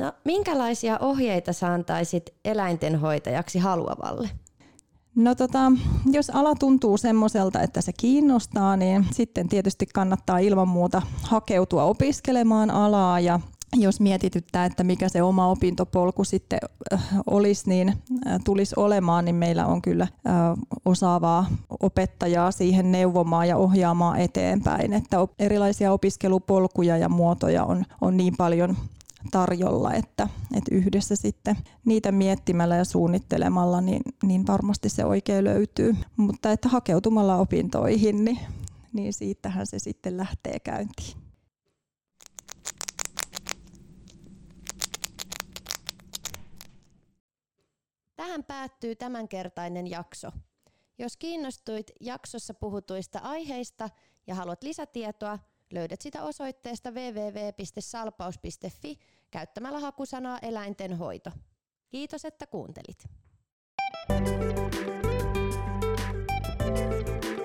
No, 0.00 0.12
minkälaisia 0.24 0.98
ohjeita 0.98 1.52
sä 1.52 1.72
antaisit 1.72 2.34
eläintenhoitajaksi 2.44 3.58
haluavalle? 3.58 4.30
No 5.14 5.34
tota, 5.34 5.72
jos 6.06 6.30
ala 6.30 6.54
tuntuu 6.54 6.96
semmoiselta, 6.96 7.60
että 7.60 7.80
se 7.80 7.92
kiinnostaa, 7.92 8.76
niin 8.76 9.06
sitten 9.12 9.48
tietysti 9.48 9.86
kannattaa 9.94 10.38
ilman 10.38 10.68
muuta 10.68 11.02
hakeutua 11.22 11.84
opiskelemaan 11.84 12.70
alaa. 12.70 13.20
Ja 13.20 13.40
jos 13.76 14.00
mietityttää, 14.00 14.64
että 14.64 14.84
mikä 14.84 15.08
se 15.08 15.22
oma 15.22 15.46
opintopolku 15.46 16.24
sitten 16.24 16.58
äh, 16.92 17.04
olisi, 17.26 17.68
niin 17.68 17.88
äh, 17.88 18.40
tulisi 18.44 18.74
olemaan, 18.78 19.24
niin 19.24 19.34
meillä 19.34 19.66
on 19.66 19.82
kyllä 19.82 20.02
äh, 20.02 20.34
osaavaa 20.84 21.46
opettajaa 21.80 22.50
siihen 22.50 22.92
neuvomaan 22.92 23.48
ja 23.48 23.56
ohjaamaan 23.56 24.20
eteenpäin, 24.20 24.92
että 24.92 25.16
erilaisia 25.38 25.92
opiskelupolkuja 25.92 26.96
ja 26.96 27.08
muotoja 27.08 27.64
on, 27.64 27.84
on 28.00 28.16
niin 28.16 28.36
paljon 28.36 28.76
tarjolla, 29.30 29.94
että, 29.94 30.28
että 30.56 30.74
yhdessä 30.74 31.16
sitten 31.16 31.56
niitä 31.84 32.12
miettimällä 32.12 32.76
ja 32.76 32.84
suunnittelemalla, 32.84 33.80
niin, 33.80 34.02
niin 34.22 34.46
varmasti 34.46 34.88
se 34.88 35.04
oikein 35.04 35.44
löytyy. 35.44 35.96
Mutta 36.16 36.52
että 36.52 36.68
hakeutumalla 36.68 37.36
opintoihin, 37.36 38.24
niin, 38.24 38.38
niin 38.92 39.12
siitähän 39.12 39.66
se 39.66 39.78
sitten 39.78 40.16
lähtee 40.16 40.60
käyntiin. 40.60 41.16
Tähän 48.16 48.44
päättyy 48.44 48.96
tämänkertainen 48.96 49.86
jakso. 49.86 50.28
Jos 50.98 51.16
kiinnostuit 51.16 51.90
jaksossa 52.00 52.54
puhutuista 52.54 53.18
aiheista 53.18 53.90
ja 54.26 54.34
haluat 54.34 54.62
lisätietoa, 54.62 55.38
Löydät 55.72 56.00
sitä 56.00 56.22
osoitteesta 56.22 56.90
www.salpaus.fi 56.90 58.98
käyttämällä 59.30 59.78
hakusanaa 59.78 60.38
eläintenhoito. 60.42 61.30
Kiitos, 61.88 62.24
että 62.24 62.46
kuuntelit. 62.46 63.04
Thank 64.08 64.28
you 67.24 67.39